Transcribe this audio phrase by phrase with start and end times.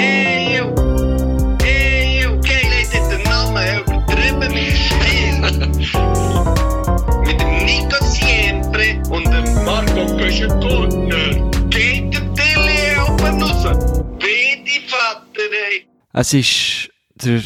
[0.00, 0.68] Eeuw,
[1.64, 5.40] eeuw, geil heeft dit de namen übertrieben mit Spiel.
[7.26, 11.50] mit dem Nico Siempre und dem Marco Köschen-Gurtner.
[11.68, 13.62] Geht der Tilly oben raus.
[14.18, 15.86] Bitte, Vater, ey.
[16.12, 17.40] Es ist der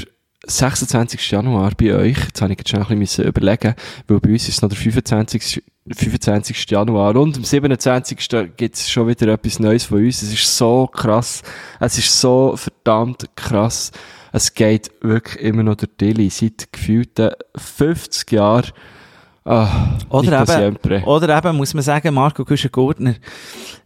[0.46, 1.30] 26.
[1.30, 2.18] Januar bei euch.
[2.18, 3.74] Jetzt habe ich jetzt schon ein bisschen überlegen,
[4.06, 5.62] weil bei uns ist es noch der 25.
[5.92, 6.70] 25.
[6.70, 8.16] Januar und am 27.
[8.56, 10.22] gibt es schon wieder etwas Neues von uns.
[10.22, 11.42] Es ist so krass.
[11.78, 13.92] Es ist so verdammt krass.
[14.32, 18.72] Es geht wirklich immer noch der Dilly seit gefühlten 50 Jahren.
[19.44, 23.16] Ah, Oder eben, oder eben, muss man sagen, Marco Güschen-Gurtner,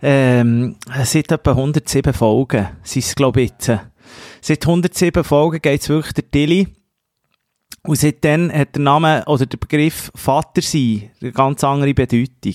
[0.00, 3.72] ähm, seit etwa 107 Folgen, sind es, glaube ich, jetzt.
[4.41, 6.69] Seit 107 Folgen geht es wirklich der Tilly.
[7.85, 12.55] Und seitdem hat der Name oder der Begriff Vater sein eine ganz andere Bedeutung.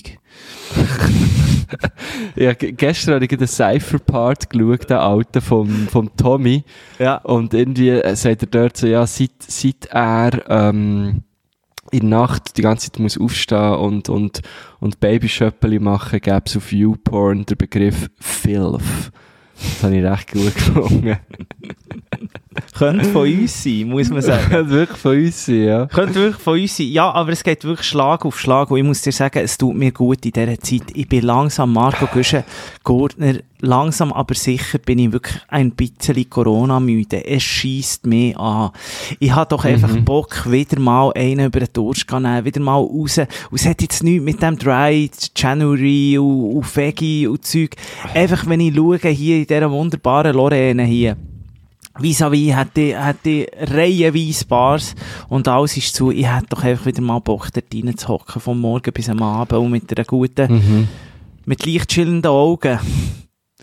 [2.36, 6.62] Ja, ge- gestern habe ich den Cypher-Part geschaut, den alten vom, vom Tommy.
[6.98, 7.16] Ja.
[7.16, 11.22] Und irgendwie äh, sagt er dort so, ja, seit, seit er ähm,
[11.90, 14.42] in der Nacht die ganze Zeit muss aufstehen und, und,
[14.80, 18.82] und Babyschöppeli machen, gäbe es auf YouPorn den Begriff Filth.
[19.56, 20.52] Das habe ich recht gut.
[22.76, 24.48] Könnte von uns sein, muss man sagen.
[24.50, 25.86] Könnte wirklich von uns sein, ja.
[25.86, 26.88] Könnte wirklich von uns sein.
[26.88, 28.70] Ja, aber es geht wirklich Schlag auf Schlag.
[28.70, 30.84] Und ich muss dir sagen, es tut mir gut in dieser Zeit.
[30.94, 32.44] Ich bin langsam Marco Güschen,
[32.82, 37.26] Gurtner, langsam aber sicher bin ich wirklich ein bisschen Corona-müde.
[37.26, 38.70] Es schießt mich an.
[39.18, 42.76] Ich habe doch einfach Bock, wieder mal einen über den Durst zu nehmen, wieder mal
[42.76, 43.18] raus.
[43.18, 47.76] Und es hat jetzt nichts mit dem Dry January und, und Veggie und Zeug.
[48.14, 51.16] Einfach, wenn ich schaue, hier in dieser wunderbaren Lorraine hier,
[51.98, 54.94] Vis-à-vis hätte, hätte reihenweise Bars
[55.28, 56.10] und alles ist zu.
[56.10, 59.70] Ich hätte doch einfach wieder mal Bock, dort reinzuhocken, vom Morgen bis am Abend und
[59.70, 60.88] mit einer guten, Mhm.
[61.44, 62.78] mit leicht chillenden Augen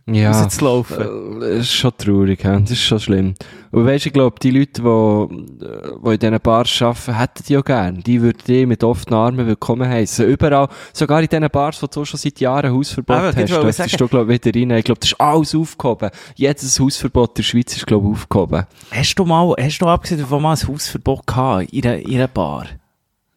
[0.07, 0.31] Ja.
[0.31, 1.41] rauszulaufen.
[1.41, 2.59] Äh, Das ist schon traurig, ja.
[2.59, 3.33] das ist schon schlimm.
[3.71, 7.57] Und weisst, ich glaube, die Leute, die, äh, die in diesen Bars arbeiten, hätten die
[7.57, 8.01] auch gern.
[8.01, 10.25] Die würden die mit offenen Armen willkommen heißen.
[10.25, 14.07] Überall, sogar in diesen Bars, wo du schon seit Jahren Hausverbot ich hast, dürftest du,
[14.07, 14.71] glaube wieder rein.
[14.71, 16.09] Ich glaube, das ist alles aufgehoben.
[16.35, 18.65] Jedes Hausverbot in der Schweiz ist, glaube ich, aufgehoben.
[18.91, 22.27] Hast du mal, hast du abgesehen davon mal ein Hausverbot gehabt in einer, in einer
[22.27, 22.65] Bar?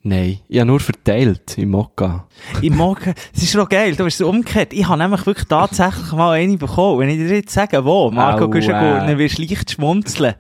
[0.07, 2.29] Nein, ich habe nur verteilt im Mokka.
[2.61, 4.75] Im Morgen, es ist doch geil, du bist so umgekehrt.
[4.75, 7.01] Ich habe nämlich wirklich tatsächlich mal eine bekommen.
[7.01, 9.19] Wenn ich dir jetzt sage, wo, Marco Au, Güschen-Gurtner, äh.
[9.19, 10.35] wirst du leicht schmunzeln.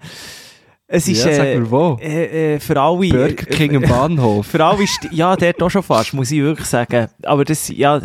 [0.87, 4.47] Es ist, Ja, äh, mir äh, äh, für alle, Burger King am Bahnhof.
[4.51, 7.09] Für alle ist, ja, der auch schon fast, muss ich wirklich sagen.
[7.23, 8.03] Aber das, ja,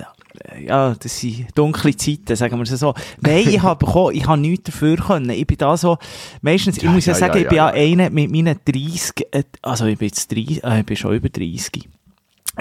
[0.66, 2.94] ja, das sind dunkle Zeiten, sagen wir es so.
[3.22, 5.29] Nein, ich habe bekommen, ich habe nichts dafür können.
[5.31, 5.97] Ich bin da so,
[6.41, 9.27] meistens, ich Ja, muss ja, ja, sagen, ja, ich bin ja, einer mit meinen 30,
[9.31, 11.89] äh, also ich bin jetzt 30, äh, ich bin schon über 30.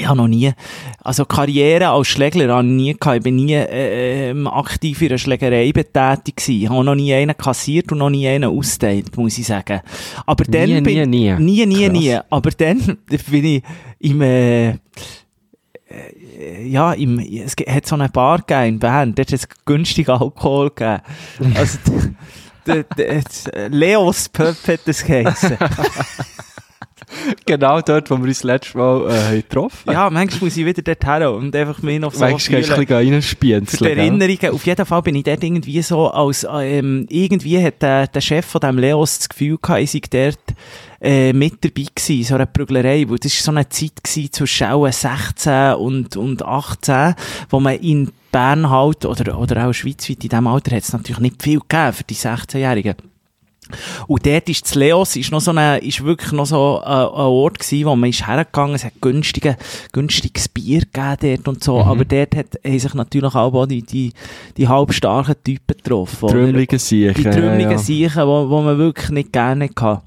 [0.00, 0.52] Ich habe noch nie,
[1.02, 3.16] also Karriere als Schlägler habe ich nie gehabt.
[3.16, 6.62] Ich bin nie äh, ähm, aktiv in einer Schlägerei betätigt gewesen.
[6.62, 9.80] Ich habe noch nie einen kassiert und noch nie einen ausgeteilt, muss ich sagen.
[10.24, 11.34] Aber dann Nie, bin, nie, nie.
[11.40, 11.92] Nie, nie, Krass.
[11.92, 12.18] nie.
[12.30, 12.98] Aber dann
[13.30, 13.62] bin ich
[13.98, 14.74] im, äh, äh,
[16.64, 20.70] ja, im, es hat so eine Bar gegeben in Bern, dort hat es günstigen Alkohol
[20.70, 21.02] gegeben.
[21.54, 21.78] Also,
[22.66, 22.84] d-
[23.68, 25.56] Leos Pub hat das geheissen.
[27.46, 30.82] genau dort, wo wir uns letztes Mal äh, haben getroffen Ja, manchmal muss ich wieder
[30.82, 33.98] dort her und einfach mich noch so Manchmal gehst du ein bisschen reinspienzeln.
[33.98, 38.20] Erinnerungen, auf jeden Fall bin ich dort irgendwie so als, ähm, irgendwie hat der, der
[38.20, 40.38] Chef von dem Leos das Gefühl gehabt, ich sei dort,
[41.00, 44.66] äh, mit dabei gewesen, so eine Prüglerei, weil das war so eine Zeit gewesen zwischen
[44.68, 47.14] auch 16 und, und 18,
[47.50, 51.20] wo man in Bern halt, oder, oder auch schweizweit in diesem Alter hat es natürlich
[51.20, 52.96] nicht viel gegeben für die 16-Jährigen.
[54.06, 57.10] Und dort ist das Leos, ist noch so eine, ist wirklich noch so äh, ein
[57.10, 59.56] Ort gewesen, wo man ist hergegangen, es hat günstige,
[59.92, 64.12] günstiges Bier gegeben dort und so, aber dort hat, haben sich natürlich auch die, die,
[64.56, 66.24] die halbstarken Typen getroffen.
[66.24, 66.34] oder?
[66.34, 67.14] Trümmeligen Siechen.
[67.14, 67.78] Die ja, trümmeligen ja.
[67.78, 70.02] Siechen, wo, wo man wirklich nicht gerne hatte.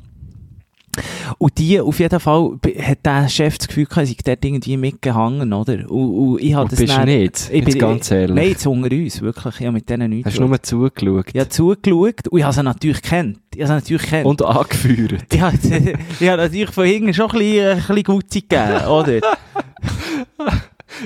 [1.42, 2.52] Und die, auf jeden Fall,
[2.84, 5.90] hat der Chef das Gefühl gehabt, ich dort irgendwie mitgehangen, oder?
[5.90, 7.50] Und, und ich Und das bist dann- nicht?
[7.52, 8.36] Ich Jetzt ganz ehrlich.
[8.36, 9.56] Nein, jetzt unter uns, wirklich.
[9.60, 11.26] Ich habe mit denen nichts Hast du nur zugeschaut?
[11.34, 13.40] Ich habe zugeschaut und ich habe sie natürlich kennt.
[13.56, 14.28] Ich habe natürlich kennt.
[14.28, 15.26] Und angeführt.
[15.34, 15.58] ich habe,
[16.20, 19.18] ich habe natürlich von hinten schon ein bisschen, ein bisschen Gutzi gegeben, oder?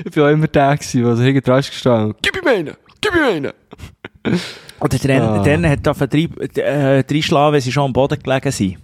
[0.04, 2.74] Ich war auch immer der, der so hinten dran ist gestanden Gib ihm einen!
[3.00, 3.52] Gib ihm einen!
[4.80, 5.42] Oder dann, Ah.
[5.42, 5.80] dann hat
[6.12, 6.28] drei,
[6.60, 8.76] äh, drei schlagen, wenn sie schon am Boden gelegen sind.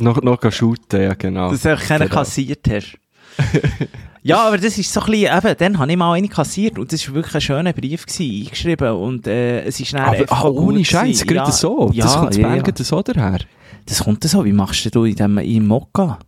[0.00, 1.50] Noch, noch shooten, ja genau.
[1.50, 2.14] Dass du einfach keinen Genau.
[2.14, 2.98] kassiert hast.
[4.22, 6.92] ja, aber das ist so ein bisschen, eben, dann habe ich mal einen kassiert und
[6.92, 10.44] das war wirklich ein schöner Brief gewesen, eingeschrieben und äh, es ist dann Aber ah,
[10.44, 10.84] ohne.
[10.84, 11.90] Scheiß, gerade ja, so.
[11.92, 12.84] Ja, das kommt ja, Bern ja.
[12.84, 13.40] so daher.
[13.86, 16.18] Das kommt so, wie machst du in dem, im Mokka?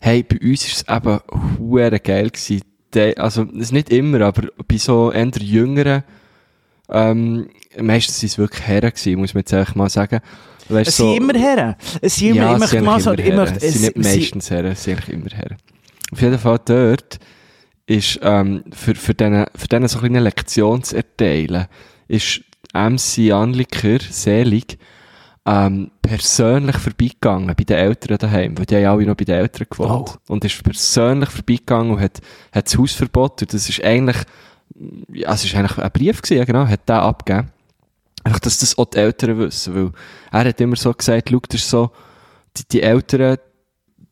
[0.00, 2.62] Hey, bei uns war es eben hure geil gewesen.
[2.94, 6.02] De, also, es ist nicht immer, aber bei so eher jüngeren,
[6.90, 10.20] Ähm, meistens sind es wirklich Herren gewesen, muss man jetzt einfach mal sagen.
[10.68, 11.74] Weißt, Es sind immer Herren.
[12.00, 13.36] Es sind immer, ja, möchte sind so, immer Herren.
[13.36, 15.56] möchte, Es sind nicht meistens Herren, es sind immer Herren.
[16.12, 17.18] Auf jeden Fall dort
[17.86, 21.66] ist, ähm, für, für denen, für denen so kleine Lektion zu erteilen,
[22.06, 22.42] ist
[22.74, 24.78] MC Anliker, selig,
[25.46, 29.36] ähm, persönlich vorbeigegangen bei den Eltern daheim, weil die haben ja alle noch bei den
[29.36, 30.18] Eltern gewohnt.
[30.28, 30.32] Oh.
[30.32, 32.20] Und ist persönlich vorbeigegangen und hat,
[32.52, 34.18] hat das Hausverbot, und das ist eigentlich,
[35.12, 37.50] ja, es ist eigentlich ein Brief gewesen, ja, genau, hat der abgegeben.
[38.24, 39.92] Einfach, dass das auch die Eltern wissen, weil
[40.30, 41.90] er hat immer so gesagt, schau, das ist so,
[42.56, 43.38] die, die Eltern,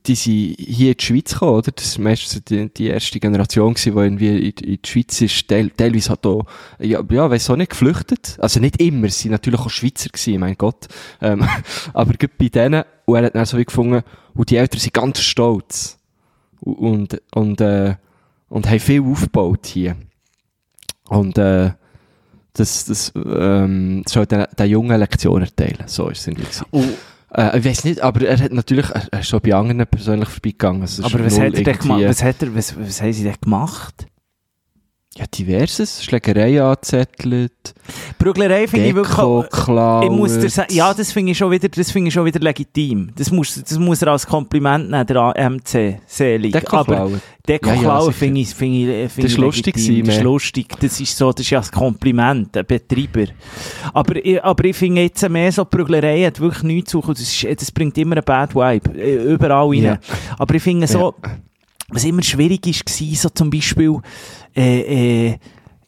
[0.07, 1.73] die sind hier in die Schweiz gekommen, oder?
[1.73, 5.49] Das war meistens die, die erste Generation gewesen, die irgendwie in, in die Schweiz ist,
[5.49, 6.45] teil, teilweise hat auch,
[6.79, 8.37] ja, ja, weiss auch nicht, geflüchtet.
[8.39, 10.87] Also nicht immer, sie sind natürlich auch Schweizer gewesen, mein Gott.
[11.21, 11.47] Ähm,
[11.93, 14.03] aber gerade bei denen, und er hat dann so wie gefunden,
[14.35, 15.99] und die Eltern sind ganz stolz.
[16.61, 17.97] Und, und, äh,
[18.49, 19.97] und haben viel aufgebaut hier.
[21.09, 21.73] Und, äh,
[22.57, 25.79] das, das, ähm, soll den, den jungen Lektionen erteilen.
[25.87, 26.47] So ist es irgendwie.
[26.71, 26.85] Oh,
[27.35, 30.29] Äh, ich weiß nicht, aber er hat natürlich, er, er ist schon bei anderen persönlich
[30.29, 30.83] vorbeigegangen.
[30.83, 32.09] Also aber was hat er denn?
[32.09, 32.23] Was,
[32.55, 34.07] was, was haben sie denn gemacht?
[35.19, 36.05] Ja, diverses.
[36.05, 37.75] Schlägerei angezettelt,
[38.19, 39.17] Prüglerei finde ich wirklich...
[39.17, 40.05] Geklaut.
[40.05, 42.39] Ich muss dir sagen, ja, das finde ich schon wieder, das finde ich schon wieder
[42.39, 43.13] legitim.
[43.17, 46.53] Das muss, das muss er als Kompliment nehmen, der AMC, selig.
[46.53, 47.11] Deko Aber.
[47.49, 47.75] Deko Ja,
[48.05, 50.69] ja, finde ich, finde ich, finde Das ist ich lustig gewesen, Das ist lustig.
[50.81, 53.33] Das ist so, das ist ja ein Kompliment, ein Betreiber.
[53.95, 57.15] Aber, ich- aber ich finde jetzt mehr so Prüglerei hat wirklich nichts zu suchen.
[57.15, 58.99] Das, ist, das bringt immer einen Bad Vibe.
[59.01, 59.83] äh, Überall rein.
[59.83, 59.99] Ja.
[60.39, 61.15] Aber ich finde so,
[61.89, 63.97] was immer schwierig ist, war, so zum Beispiel,
[64.57, 65.39] äh, äh,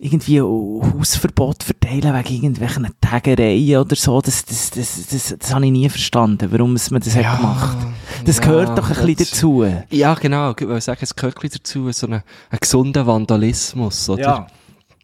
[0.00, 4.20] irgendwie Hausverbot verteilen wegen irgendwelchen Tagereien oder so.
[4.20, 7.78] Das, das, das, das, das habe ich nie verstanden, warum es man das hat gemacht.
[8.24, 9.66] Das ja, gehört doch ein bisschen dazu.
[9.90, 10.52] Ja, genau.
[10.52, 14.46] Ich würde sagen, es gehört ein bisschen dazu, so einen, einen gesunden Vandalismus, oder?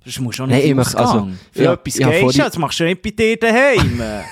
[0.05, 1.29] Das musst du auch Nein, nicht ich im möchte- also.
[1.51, 4.01] Für ja, etwas ja, gehst du, das machst du nicht bei dir daheim.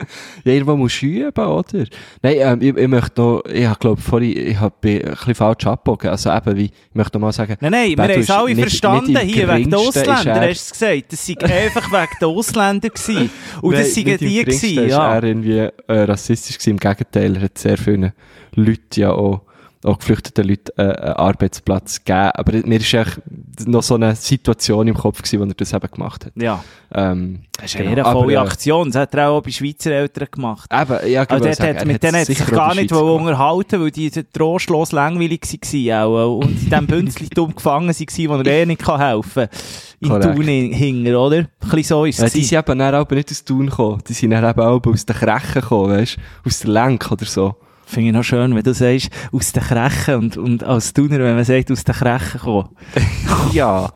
[0.44, 1.84] Ja, irgendwo musst du üben, oder?
[2.22, 5.66] Nein, ähm, ich, ich möchte noch, ich habe, glaube vorhin, ich habe ein bisschen falsch
[5.66, 6.10] abgebogen.
[6.10, 8.60] Also eben, wie, ich möchte noch mal sagen, Nein, nein, wir haben es alle nicht-
[8.60, 11.12] verstanden nicht hier, wegen der Ausländer, er- hast du gesagt.
[11.12, 13.30] Das waren einfach wegen der Ausländer gewesen.
[13.62, 15.14] Und das Nein, nicht im die gewesen, ja.
[15.16, 16.70] er irgendwie äh, rassistisch gewesen.
[16.70, 18.12] Im Gegenteil, er hat sehr vielen
[18.54, 19.42] Leuten ja auch,
[19.84, 22.30] auch geflüchteten Leuten äh, einen Arbeitsplatz gegeben.
[22.34, 23.20] Aber mir ist echt
[23.66, 26.32] noch so eine Situation im Kopf gewesen, wo er das eben gemacht hat.
[26.36, 27.90] Ja, Ähm, das ist genau.
[27.92, 28.88] eine Aber, volle äh, Aktion.
[28.90, 30.70] Das hat er auch bei Schweizer Eltern gemacht.
[30.72, 34.10] Eben, ja, ich Also hat, mit denen hat sich auch gar nicht unterhalten, weil die
[34.10, 38.82] trostlos langweilig waren auch, und in diesem Bünzli dumm gefangen waren, wo er eh nicht
[38.82, 39.58] kann helfen kann.
[40.00, 40.36] In Korrekt.
[40.36, 41.36] Thun hin- hinger, oder?
[41.38, 42.32] Ein bisschen so ist Ja, es.
[42.32, 44.00] die sind eben aber nicht aus Thun gekommen.
[44.08, 46.48] Die sind eben auch aus den Krechen gekommen, weißt du?
[46.48, 47.56] Aus der Lenk oder so.
[47.88, 51.36] Finde ich noch schön, wenn du sagst, aus den Krechen und, und als Thuner, wenn
[51.36, 52.68] man sagt, aus den Krechen kommen.
[53.52, 53.90] ja.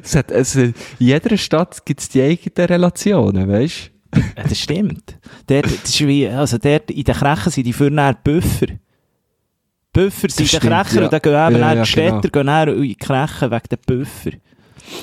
[0.00, 4.20] Es hat, also, in jeder Stadt gibt es die eigenen Relationen, weißt du?
[4.20, 5.18] Ja, das stimmt.
[5.48, 8.66] Dort, das ist wie, also dort in den Krechen sind die vorne Büffer.
[9.92, 11.04] Büffer sind in den Krechen ja.
[11.04, 12.64] und dann gehen eben Ja, ja, die Städter genau.
[12.66, 14.30] gehen in die Krechen wegen den Büffer.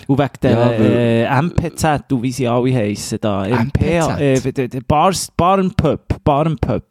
[0.07, 3.45] Und wegen der Ja, äh, MPZ, und wie sie alle heissen da.
[3.45, 4.55] MPZ?
[4.55, 6.23] Äh, Bars, Bar and Pub.
[6.23, 6.85] Bar and Pub.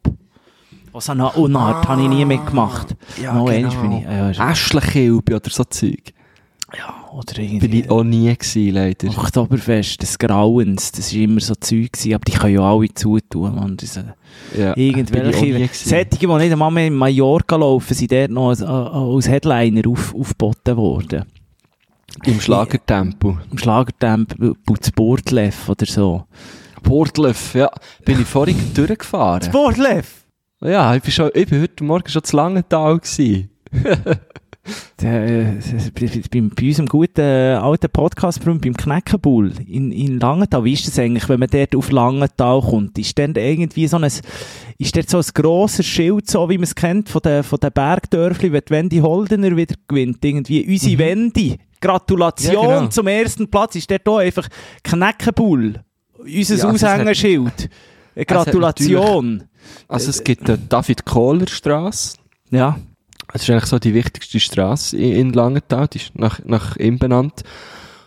[0.93, 2.95] Was an einer Unart habe ich nie mitgemacht.
[3.21, 3.69] Ja, Noch genau.
[3.81, 4.03] bin ich.
[4.03, 6.13] Ja, ist- Äschlenkilbe oder so Zeug.
[6.77, 7.79] ja, oder Bin irgendwie.
[7.81, 9.07] ich auch nie gewesen, leider.
[9.09, 13.55] Oktoberfest, des Grauens, das war immer so Zeug, gewesen, aber die können ja alle zutun.
[13.55, 13.77] Man.
[13.77, 15.73] Äh, Ja, bin ich auch nie Irgendwelche.
[15.89, 20.13] Sättige, die nicht einmal mehr in Mallorca laufen, sind dort noch als, als Headliner auf,
[20.15, 21.25] aufgeboten worden.
[22.25, 23.37] Im Schlagertempo.
[23.51, 26.23] Im Schlagertempel zu Burtleff oder so.
[26.83, 27.69] Portleff, ja.
[28.03, 29.49] Bin ich vorhin durchgefahren.
[29.51, 30.20] Burtleff!
[30.63, 33.49] Ja, ich bin, schon, ich bin heute Morgen schon zu Langenthal gewesen.
[35.01, 35.55] Äh,
[35.99, 41.27] bei, unserem guten äh, alten podcast beim Kneckenbull in, in Langenthal, wie ist das eigentlich,
[41.29, 42.95] wenn man dort auf Langenthal kommt?
[42.99, 46.75] Ist dann irgendwie so ein, ist dort so ein grosses Schild, so wie man es
[46.75, 51.57] kennt von den, von den Bergdörfli, wenn die Wendy Holdener wieder gewinnt, irgendwie unsere Wendy.
[51.81, 52.69] Gratulation Mhm.
[52.69, 52.89] Ja, genau.
[52.89, 53.75] zum ersten Platz.
[53.75, 54.47] Ist dort auch einfach
[54.83, 55.81] Kneckenbull,
[56.19, 57.69] unser Ja, also Aushängeschild.
[58.13, 59.43] Eine hat Gratulation.
[59.87, 62.17] Also es gibt die David-Kohler-Strasse.
[62.49, 62.77] Ja.
[63.31, 67.43] Das ist eigentlich so die wichtigste Straße in, Langenthal, die ist nach, nach ihm benannt.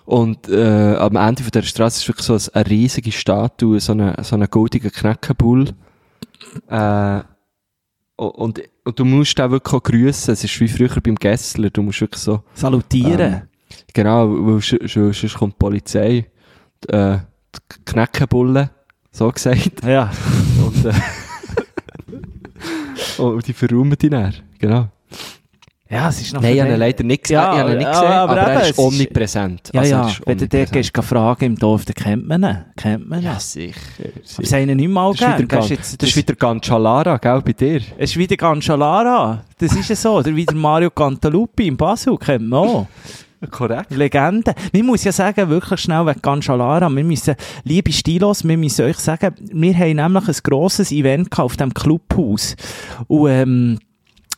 [0.05, 4.17] Und äh, am Ende von dieser Straße ist wirklich so eine, riesige Statue, so eine,
[4.23, 5.71] so eine goldige Knäckebull.
[6.69, 7.21] Äh,
[8.17, 11.83] und, und du musst auch wirklich auch grüssen, es ist wie früher beim Gessler, du
[11.83, 13.35] musst wirklich so, Salutieren.
[13.35, 13.43] Ähm,
[13.93, 16.27] genau, weil sonst kommt die Polizei,
[16.89, 18.71] äh, die Knäckebulle,
[19.11, 19.83] so gesagt.
[19.85, 20.13] ja.
[20.65, 20.93] Und, äh,
[23.18, 24.88] und die verräumen die dann, genau.
[25.90, 27.87] Ja, es ist noch Nein, ich habe leider nicht gesehen, Ja, ich habe ihn nicht
[27.87, 29.71] aber- gesehen aber aber, er ist omnipräsent.
[29.73, 32.64] Ja, Also, ja, ist wenn du dort gehst, fragen im Dorf, dann kennt man ihn.
[32.76, 33.26] Kennt man ihn.
[33.26, 33.78] Ja, sicher.
[34.38, 35.47] Aber sie haben ihn nicht mal Das gegeben.
[35.49, 37.80] Gehst jetzt- das ist wieder ganz Chalara, gell, bei dir?
[37.99, 39.44] Es ist wieder Ganchalara.
[39.59, 40.14] Das ist ja so.
[40.16, 42.87] Oder wieder Mario Cantaluppi im Basel, kennt man auch.
[43.51, 43.91] Korrekt.
[43.91, 44.55] Legende.
[44.73, 47.35] Ich muss ja sagen, wirklich schnell wegen Ganchalara, wir müssen,
[47.65, 51.73] liebe Stilos, wir müssen euch sagen, wir haben nämlich ein grosses Event gehabt auf dem
[51.75, 52.57] Clubhaus.
[53.09, 53.79] Und, ähm,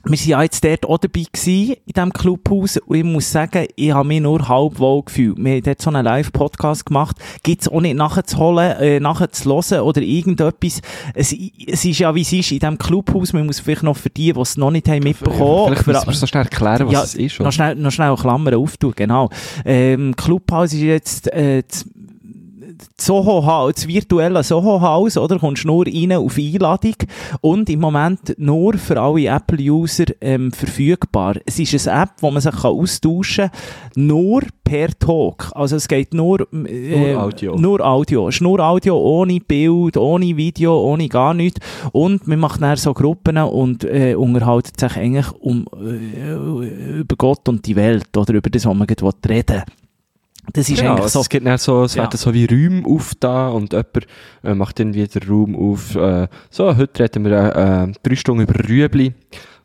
[0.08, 2.76] wir waren ja jetzt dort auch dabei gewesen, in diesem Clubhaus.
[2.76, 5.36] Und ich muss sagen, ich habe mich nur halb wohl gefühlt.
[5.38, 7.16] Wir haben dort so einen Live-Podcast gemacht.
[7.42, 10.80] Gibt es auch nicht nachzuholen, äh, nachzuhören oder irgendetwas.
[11.14, 11.34] Es,
[11.66, 13.32] es ist ja, wie es ist, in diesem Clubhaus.
[13.32, 16.12] Man muss vielleicht noch für die, die es noch nicht haben mitbekommen Vielleicht müssen wir
[16.14, 17.38] so schnell erklären, was ja, es ist.
[17.38, 17.52] noch oder?
[17.52, 19.28] schnell, noch schnell eine Klammer auftun, genau.
[19.64, 21.84] Ähm, Clubhaus ist jetzt äh, das
[22.98, 25.38] Soho Haus, das virtuelle Soho Haus, oder?
[25.38, 26.94] Kommst nur rein auf Einladung
[27.40, 31.36] und im Moment nur für alle Apple-User ähm, verfügbar.
[31.44, 33.60] Es ist eine App, wo man sich kann austauschen kann,
[33.94, 35.50] nur per Talk.
[35.54, 37.56] Also es geht nur, äh, Nur Audio.
[37.56, 38.28] Nur Audio.
[38.28, 41.60] Es ist nur Audio, ohne Bild, ohne Video, ohne gar nichts.
[41.92, 47.48] Und man macht dann so Gruppen und äh, unterhaltet sich eigentlich um, äh, über Gott
[47.48, 49.85] und die Welt oder über das, was man gerade reden will.
[50.52, 51.20] Das ist Genau, eigentlich so.
[51.20, 52.02] es gibt dann so, es Ja.
[52.04, 54.06] werden so wie Räume aufgetan und jemand
[54.44, 55.94] äh, macht dann wieder Raum auf.
[55.94, 59.12] Äh, so, heute reden wir äh, äh, drei Stunden über Rüebli.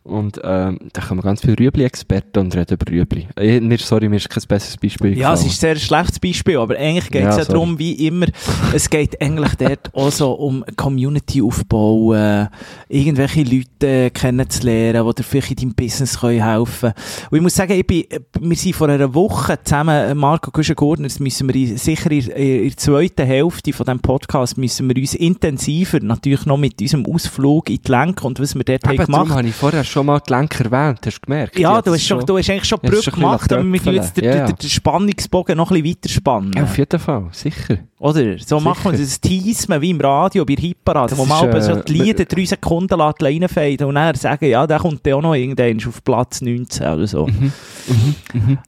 [0.04, 3.28] Und ähm, da kommen ganz viele Rüebli-Experten und reden über Rüebli.
[3.36, 5.46] Äh, mir, sorry, mir ist kein besseres Beispiel Ja, es eingefallen.
[5.46, 8.26] ist ein sehr schlechtes Beispiel, aber eigentlich geht es Ja, ja, darum, wie immer,
[8.74, 12.46] es geht eigentlich dort auch so um Community-Aufbau, äh,
[12.88, 16.94] irgendwelche Leute kennenzulernen, die dir vielleicht in deinem Business können helfen können.
[17.30, 20.50] Und ich muss sagen, ich bin, äh, wir sind vor einer Woche zusammen, äh, Marco
[20.50, 24.88] Guschen-Gurner, das müssen wir in- sicher in, in der zweiten Hälfte von diesem Podcast, müssen
[24.88, 28.84] wir uns intensiver, natürlich noch mit unserem Ausflug in die Lenk und was wir dort
[28.84, 31.58] haben Eben, darum gemacht habe ich vorher schon mal die Lenker erwähnt, hast du gemerkt?
[31.58, 33.52] ja, Ja, du hast, schon, ist du hast eigentlich schon die Ja, Brücke schon gemacht,
[33.52, 34.24] aber wir müssen jetzt den.
[34.24, 34.52] Ja, den, ja.
[34.52, 36.52] den Spannungsbogen noch ein bisschen weiter spannen.
[36.56, 37.78] Ja, auf jeden Fall, sicher.
[38.02, 38.36] Oder?
[38.36, 39.04] So machen wir Sicher.
[39.04, 42.44] das Teasmen wie im Radio, bei Hitparade, wo man aber so äh, die Lieder drei
[42.44, 46.40] Sekunden lässt reinfaden und dann sagen, ja, der kommt dann auch noch irgendwann auf Platz
[46.40, 47.28] 19 oder so.
[47.28, 47.52] Mhm.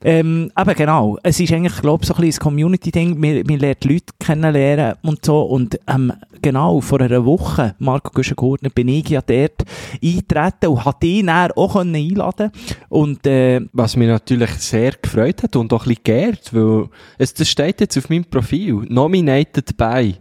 [0.05, 3.21] Ähm, aber genau, es ist eigentlich, glaube ich, so ein bisschen ein Community-Ding.
[3.21, 5.43] Wir, wir lernen die Leute kennenlernen und so.
[5.43, 9.65] Und ähm, genau, vor einer Woche, Marco Güschen-Gurtner, bin ich ja dort
[10.01, 12.51] eingetreten und hat dann auch einladen
[12.89, 17.35] Und äh, Was mich natürlich sehr gefreut hat und auch ein bisschen geehrt, weil es,
[17.35, 18.87] das steht jetzt auf meinem Profil.
[18.89, 20.15] Nominated by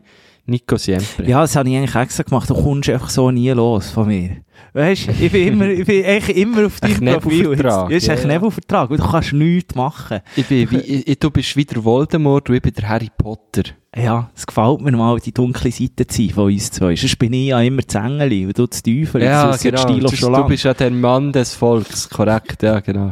[0.45, 1.27] Nico Siempre.
[1.27, 2.49] Ja, das habe ich eigentlich extra gemacht.
[2.49, 4.37] Du kommst einfach so nie los von mir.
[4.73, 7.55] Weißt du, ich bin immer, ich bin eigentlich immer auf Ein deinem Profil.
[7.55, 8.27] Das ist ein ja, ja.
[8.27, 8.89] Knebelvertrag.
[8.89, 10.19] Und du kannst nichts machen.
[10.35, 13.63] Ich bin wie, ich, du bist wieder Voldemort und ich bin der Harry Potter.
[13.95, 16.95] Ja, es gefällt mir mal, die dunkle Seite zu sein von uns zwei.
[16.95, 19.21] Sonst bin ich ja immer das Engeli und du das Teufel.
[19.21, 20.47] Das wissen die Stilo Du, schon du lange.
[20.49, 23.11] bist ja der Mann des Volkes, korrekt, ja, genau.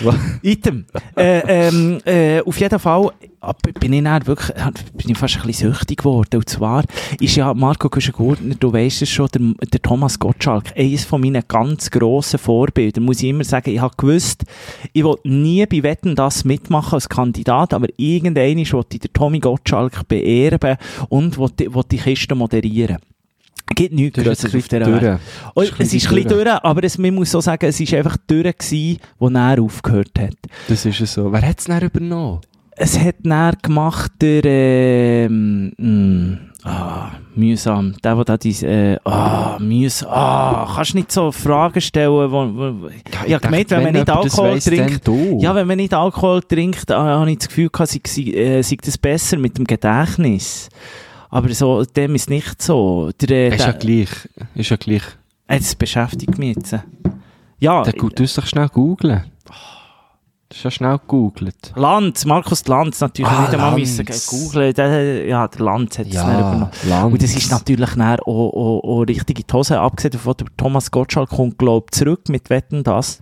[0.42, 0.84] Item.
[1.16, 3.10] äh, ähm, äh, auf jeden Fall
[3.80, 4.54] bin ich dann wirklich,
[4.94, 6.36] bin ich fast ein bisschen süchtig geworden.
[6.36, 6.84] Und zwar
[7.18, 11.42] ist ja Marco Güschen-Gurtner, du weisst es schon, der, der Thomas Gottschalk, eines von meinen
[11.48, 13.70] ganz grossen Vorbildern, muss ich immer sagen.
[13.70, 14.44] Ich habe gewusst,
[14.92, 19.38] ich will nie bei Wetten das mitmachen als Kandidat, aber irgendwann wollte ich den Tommy
[19.38, 20.76] Gottschalk beerben
[21.08, 22.98] und wollte, wollte die Kiste moderieren.
[23.74, 25.20] Gibt nichts Größeres auf bisschen Welt.
[25.54, 25.74] Oh, es ist
[26.08, 29.28] ein bisschen durch, aber es, man muss so sagen, es ist einfach durch gewesen, wo
[29.28, 30.36] er aufgehört hat.
[30.68, 31.32] Das ist es so.
[31.32, 32.40] Wer hat es denn übernommen?
[32.82, 39.58] Es hat dann gemacht der, ähm, mh, ah, mühsam, der, der da diese, äh, ah,
[39.60, 42.88] mühsam, ah, kannst nicht so Fragen stellen, wo, wo,
[43.26, 45.06] ich habe gemeint, wenn man nicht Alkohol trinkt,
[45.40, 48.62] ja, wenn man nicht Alkohol trinkt, äh, habe ich das Gefühl gehabt, sei, sei, äh,
[48.62, 50.70] sei das besser mit dem Gedächtnis.
[51.28, 53.10] Aber so, dem ist nicht so.
[53.20, 54.08] Der, äh, Ist ja gleich.
[54.54, 55.02] Ist ja gleich.
[55.50, 56.76] jetzt beschäftigt mich jetzt.
[57.58, 59.24] Ja, Der gut, du schnell googlen.
[60.50, 61.72] Das ist ja schnell gegoogelt.
[61.76, 64.74] Lanz, Markus Lanz natürlich Ah, nicht einmal müssen googeln.
[65.28, 66.70] Ja, der Lanz hat es dann übernommen.
[66.88, 67.12] Lanz.
[67.12, 69.78] Und das ist natürlich dann auch, auch, auch richtig in die Hose.
[69.78, 73.20] Abgesehen davon, der Thomas Gottschalk kommt, glaube ich, zurück mit Wetten, das.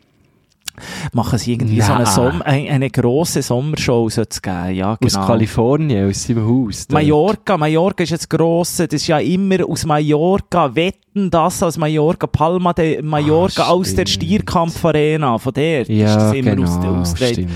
[1.12, 2.12] Machen sie irgendwie so eine, Nein.
[2.12, 4.74] Som eine, grosse Sommershow soll es geben.
[4.74, 5.26] Ja, Aus genau.
[5.26, 6.86] Kalifornien, aus seinem Haus.
[6.86, 7.02] dort.
[7.02, 12.26] Mallorca, Mallorca ist jetzt grosse, das ist ja immer aus Mallorca, wetten das aus Mallorca,
[12.26, 14.06] Palma de Mallorca Ah, aus der.
[14.06, 17.48] Stierkampfarena, von der ist Ja, das immer genau, aus, ausgetragen.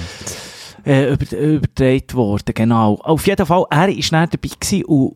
[0.84, 2.94] Äh, über, übertragen worden, genau.
[3.02, 5.08] Auf jeden Fall, er war dann dabei gewesen und,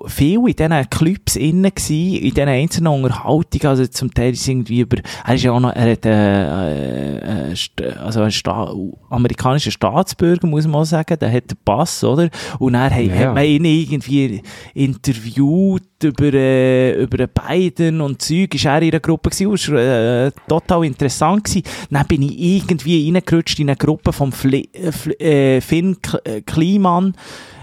[0.00, 4.46] und viel in diesen Clubs innen gewesen, in diesen einzelnen Unterhaltungen, also zum Teil ist
[4.48, 8.72] irgendwie über, er ist ja auch noch, er hat, äh, äh, St- also ein Sta
[9.10, 12.28] amerikanischer Staatsbürger, muss man auch sagen, der hat den Pass, oder?
[12.58, 13.14] Und dann hat, Ja.
[13.28, 14.42] hat man ihn irgendwie
[14.74, 20.26] interviewt über, äh, über Biden und Zeug, ist er in einer Gruppe gewesen, und war
[20.26, 21.62] äh, total interessant gewesen.
[21.90, 27.14] Dann bin ich irgendwie reingerutscht in eine Gruppe vom Fli äh, äh, Finn äh, Kliman,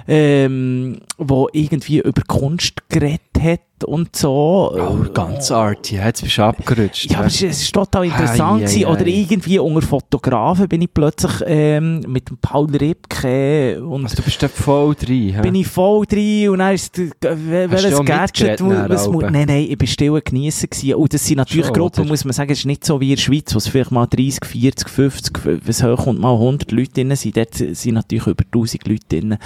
[0.08, 4.74] ähm, wo irgendwie über Kunst geredet hat und so.
[4.74, 5.96] Oh, ganz arty.
[5.96, 7.12] Jetzt bist du abgerutscht.
[7.12, 8.86] Ja, aber es ist, total interessant Ei, ei, gewesen.
[8.86, 14.22] Oder irgendwie unter Fotografen bin ich plötzlich ähm, mit dem Paul Ripke und also, du
[14.24, 15.36] bist da voll drin.
[15.36, 15.42] hä?
[15.42, 19.34] bin ich voll drin und dann ist welches Gadget was muss, Alben?
[19.34, 20.96] nein, nein, ich bin still geniessen gewesen.
[20.96, 22.10] Und das sind natürlich Schon, Gruppen, oder?
[22.10, 24.06] muss man sagen, es ist nicht so wie in der Schweiz, wo es vielleicht mal
[24.06, 27.38] 30, 40, 50, was hochkommt, mal 100 Leute drin sind.
[27.38, 29.38] Dort sind natürlich über 1000 Leute drin.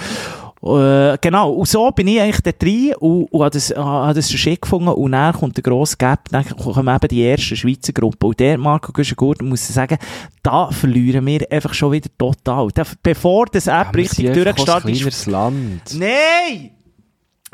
[0.62, 4.30] Äh, genau, und so bin ich eigentlich da drin und, und habe das, habe das
[4.30, 8.26] schick gefunden und dann kommt der grosse Gap, dann kommen eben die ersten Schweizer Gruppen
[8.26, 9.96] und der Marco Güschen-Gurten muss ich sagen,
[10.42, 12.68] da verlieren wir einfach schon wieder total.
[12.74, 15.82] Da, bevor das App Ja, richtig durchgestartet ein ist, kleineres Land.
[15.94, 16.70] Nein!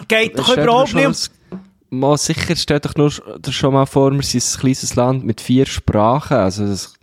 [0.09, 1.31] Geht doch überhaupt nicht
[1.89, 5.65] Mal sicher, stell doch nur schon mal vor, wir sind ein kleines Land mit vier
[5.67, 6.37] Sprachen.
[6.39, 6.95] Also, das,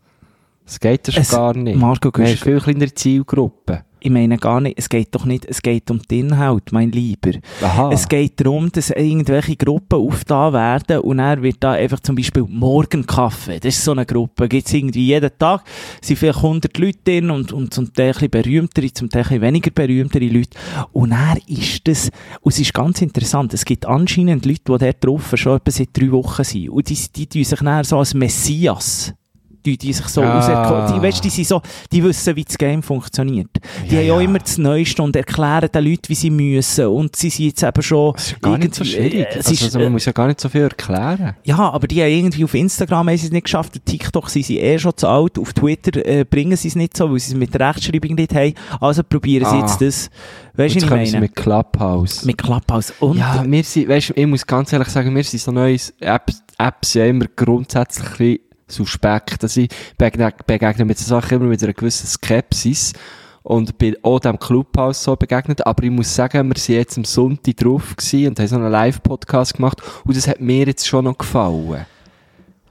[0.66, 1.78] das geht ja schon Es- gar nicht.
[1.80, 3.80] Marco, wir haben Güsch- viel kleinere Zielgruppen.
[4.06, 7.32] Ich meine gar nicht, es geht doch nicht, es geht um den Inhalt, mein Lieber.
[7.62, 7.90] Aha.
[7.94, 12.44] Es geht darum, dass irgendwelche Gruppen aufgetan werden und dann wird da einfach zum Beispiel
[12.46, 15.64] Morgenkaffee, das ist so eine Gruppe, gibt's irgendwie jeden Tag,
[16.02, 19.30] sind vielleicht 100 Leute drin und, und zum Teil ein bisschen berühmtere, zum Teil ein
[19.30, 20.58] bisschen weniger berühmtere Leute.
[20.92, 25.06] Und dann ist das, und es ist ganz interessant, es gibt anscheinend Leute, die dort
[25.06, 26.72] drauf schon etwa seit drei Wochen sind.
[26.72, 29.14] Und die, die, die sich dann so als Messias
[29.66, 30.40] die, die sich so Ah.
[30.40, 33.50] auserko- die, weißt, die sind so, die wissen, wie das Game funktioniert.
[33.90, 34.22] Die Ja, haben auch ja.
[34.26, 37.82] immer das Neueste und erklären den Leuten, wie sie müssen und sie sind jetzt eben
[37.82, 39.28] schon Das ist ja gar nicht so irgendwie- schwierig.
[39.34, 41.36] äh, Also, also, äh, man muss ja gar nicht so viel erklären.
[41.44, 44.46] ja, aber die haben irgendwie auf Instagram haben sie es nicht geschafft, auf TikTok sind
[44.46, 47.34] sie eh schon zu alt, auf Twitter äh, bringen sie es nicht so, weil sie
[47.34, 48.54] es mit der Rechtschreibung nicht haben.
[48.80, 49.60] Also probieren sie Ah.
[49.62, 50.10] jetzt das.
[50.56, 51.20] Weißt du, ich meine?
[51.20, 52.26] mit Clubhouse.
[52.26, 52.94] Mit Clubhouse.
[53.00, 56.44] Und ja, wir sind, weißt, ich muss ganz ehrlich sagen, wir sind so neues Apps,
[56.60, 58.40] Apps ja immer grundsätzlich
[58.74, 59.44] suspekt.
[59.44, 62.94] Also ich begegne, begegne mit so Sachen immer mit einer gewissen Skepsis
[63.44, 65.66] und bin auch dem Clubhouse so begegnet.
[65.66, 68.72] Aber ich muss sagen, wir sind jetzt am Sonntag drauf gewesen und haben so einen
[68.72, 71.86] Live-Podcast gemacht und das hat mir jetzt schon noch gefallen.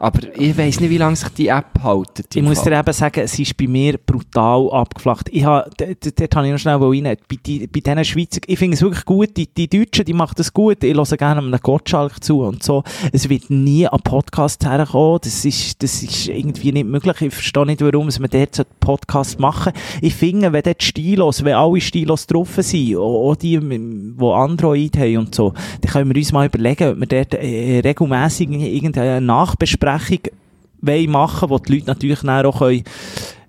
[0.02, 2.34] Aber ich weiss nicht, wie lange sich die App hält.
[2.34, 5.28] Ich muss dir eben sagen, es ist bei mir brutal abgeflacht.
[5.30, 7.04] Ich ha, d- d- dort habe ich noch schnell rein.
[7.28, 10.34] Bei, die, bei diesen Schweizer, ich finde es wirklich gut, die, die Deutschen, die machen
[10.36, 10.82] das gut.
[10.82, 12.82] Ich höre gerne einem Gottschalk zu und so.
[13.12, 15.20] Es wird nie ein Podcast herkommen.
[15.22, 17.20] Das ist, das ist irgendwie nicht möglich.
[17.20, 21.54] Ich verstehe nicht, warum man dort so Podcast machen Ich finde, wenn dort Stilos, wenn
[21.54, 26.16] alle Stilos drauf sind, auch auch die, die Android haben und so, dann können wir
[26.20, 29.91] uns mal überlegen, ob wir dort äh, regelmässig irgendeine Nachbesprechung
[30.82, 32.82] wollen machen, wo die Leute natürlich dann auch können,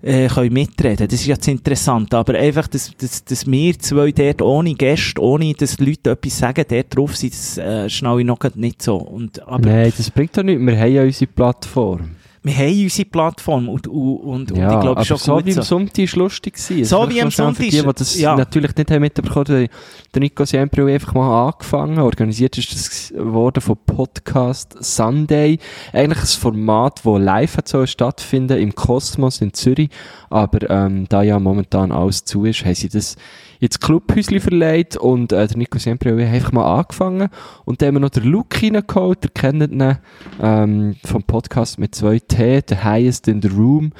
[0.02, 1.08] äh, können mitreden.
[1.08, 2.14] Das ist jetzt interessant.
[2.14, 6.64] Aber einfach, dass, dass, dass wir zwei dort ohne Gäste, ohne dass Leute etwas sagen,
[6.68, 8.96] dort drauf sind, das äh, schnell ich noch nicht so.
[8.96, 10.64] Und, aber Nein, das bringt doch nichts.
[10.64, 12.10] Wir haben ja unsere Plattform.
[12.44, 15.60] Wir haben unsere Plattform und, und, und, Ja, ich glaube schon so gut wie so.
[15.60, 16.84] am Sonntag ist lustig gewesen.
[16.84, 18.36] So wie am Sonntag Für die, die das ja.
[18.36, 19.68] natürlich nicht haben mitbekommen der,
[20.12, 21.98] der Nico Siempre einfach mal angefangen.
[22.00, 25.58] Organisiert ist das worden von Podcast Sunday.
[25.94, 29.88] Eigentlich ein Format, das live hat so stattfinden im Kosmos in Zürich.
[30.28, 33.16] Aber ähm, da ja momentan alles zu ist, haben sie das
[33.60, 37.28] ins Clubhäuschen verleiht und äh, der Nico Siempre hat einfach mal angefangen.
[37.64, 39.96] Und dann haben wir noch den Luke reingeholt, ihr kennt ihn
[40.42, 43.92] ähm, vom Podcast mit zwei T, The Highest in the Room.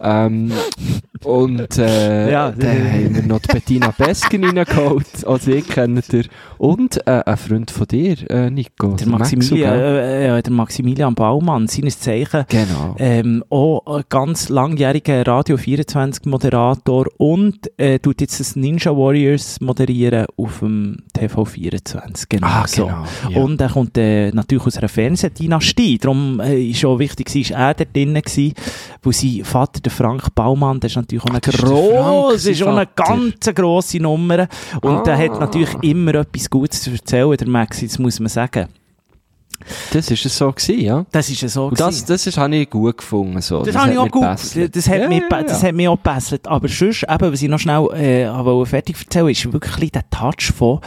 [0.00, 0.52] Ähm,
[1.24, 6.24] und äh, Ja, dann haben wir noch die Bettina Besken reingeholt, also ich kennt ihr.
[6.58, 8.94] Und äh, ein Freund von dir, äh, Nico.
[8.96, 10.38] Der Maxu, Maximilian, gell?
[10.38, 12.94] äh, der Maximilian Baumann, seines Zeichen, Genau.
[12.98, 19.60] ähm, auch ein ganz langjähriger Radio 24 Moderator und äh, tut jetzt das Ninja Warriors
[19.60, 22.28] moderieren auf dem TV 24.
[22.28, 22.46] Genau.
[22.46, 22.86] Ah, so.
[22.86, 23.04] genau.
[23.30, 23.40] Ja.
[23.42, 25.98] Und er kommt äh, natürlich aus einer Fernsehdynastie.
[25.98, 28.52] Darum äh, ist auch wichtig, war, ist er dort drin gewesen,
[29.02, 32.76] wo sein Vater, der Frank Baumann, der ist natürlich auch eine der grosse, ist auch
[32.76, 34.46] eine ganz grosse Nummer.
[34.82, 35.18] Und der Ah.
[35.18, 38.68] hat natürlich immer etwas Gutes zu erzählen, der Maxi, das muss man sagen.
[39.92, 41.04] Das ist es so gewesen, ja.
[41.10, 43.62] Das ist ja so Und das, das ist, habe ich gut gefunden, so.
[43.62, 44.22] Das, habe ich auch gut.
[44.22, 44.74] gebesselt.
[44.76, 45.68] Das hat, Ja, mich, ja, be- das ja.
[45.68, 46.46] hat mich auch gebesselt.
[46.46, 50.52] Aber sonst, eben, was ich noch schnell äh, wollte fertig erzählen ist wirklich der Touch
[50.56, 50.80] von,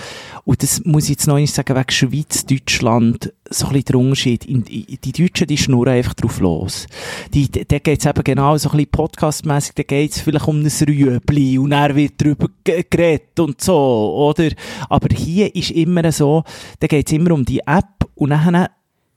[0.44, 3.96] und das muss ich jetzt noch einmal sagen, wegen Schweiz, Deutschland, so ein bisschen der
[3.98, 4.46] Unterschied.
[4.48, 6.88] Die Deutschen, die schnurren einfach drauf los.
[7.34, 10.62] Die, da geht es eben genau so ein bisschen podcastmässig, da geht es vielleicht um
[10.62, 14.50] ein Rüebli und er wird darüber ge- geredet und so, oder?
[14.90, 16.44] Aber hier ist immer so,
[16.80, 18.68] da geht es immer um die App und dann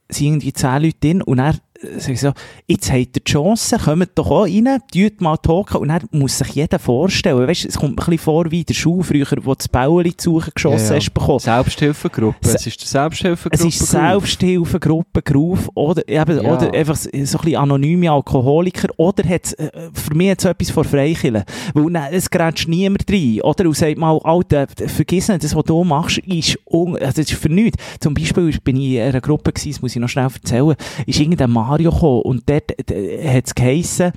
[0.09, 2.33] sind irgendwie zehn Leute drin und dann äh, sie so,
[2.66, 6.38] jetzt habt ihr die Chance, kommt doch auch rein, tut mal talken und dann muss
[6.38, 7.47] sich jeder vorstellen.
[7.47, 10.53] Weißt, es kommt ein bisschen vor wie der Schule früher, wo das Bäuerli zu suchen
[10.55, 10.97] geschossen Ja, ja.
[11.01, 11.38] hast bekommen.
[11.40, 12.37] Selbsthilfegruppe.
[12.49, 13.68] Se- Es ist der Selbsthilfegruppe.
[13.68, 16.53] Es ist Selbsthilfegruppe Groove oder, eben, Ja.
[16.57, 20.70] oder einfach so ein bisschen anonyme Alkoholiker oder hat's, äh, für mich hat es etwas
[20.70, 21.44] von Freikillen.
[21.73, 23.40] Weil nein, es grätscht niemand rein.
[23.42, 23.66] Oder?
[23.66, 27.35] Und sagt mal, Alter, vergiss nicht, das, was du machst, ist, un also, das ist
[27.35, 27.83] für nichts.
[28.01, 30.75] Zum Beispiel bin ich in einer Gruppe gewesen, das muss ich noch schnell erzählen,
[31.07, 34.13] ist irgendein Mario gekommen und dort hat es geheissen,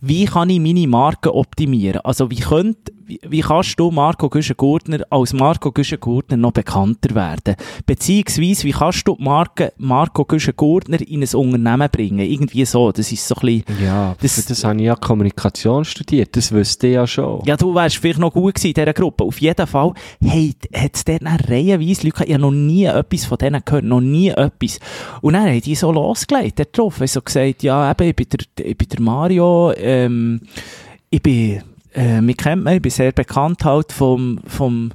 [0.00, 2.00] wie kann ich meine Marke optimieren?
[2.02, 7.54] Also, wie könnt, wie, wie kannst du Marco Güschen-Gurtner als Marco Güschen-Gurtner noch bekannter werden?
[7.86, 12.18] Beziehungsweise, wie kannst du Marke Marco Güschen-Gurtner in ein Unternehmen bringen?
[12.20, 12.90] Irgendwie so.
[12.92, 16.36] Das ist so ein bisschen, Ja, Das- das, habe ich ja Kommunikation studiert.
[16.36, 17.42] Das wüsste ich ja schon.
[17.46, 19.24] ja, du wärst vielleicht noch gut gewesen in dieser Gruppe.
[19.24, 23.24] Auf jeden Fall, hey, hat es dort dann reihenweise Leute ich habe noch nie etwas
[23.24, 24.78] von denen gehört, noch nie etwas.
[25.20, 28.26] Und dann haben die so losgelegt, dort drauf, haben so gesagt, ja, eben, ich bin
[28.30, 30.40] der, ich bin der Mario, ähm,
[31.10, 31.62] ich bin,
[31.96, 34.92] äh, mich kennt man, ich bin sehr bekannt halt vom, vom,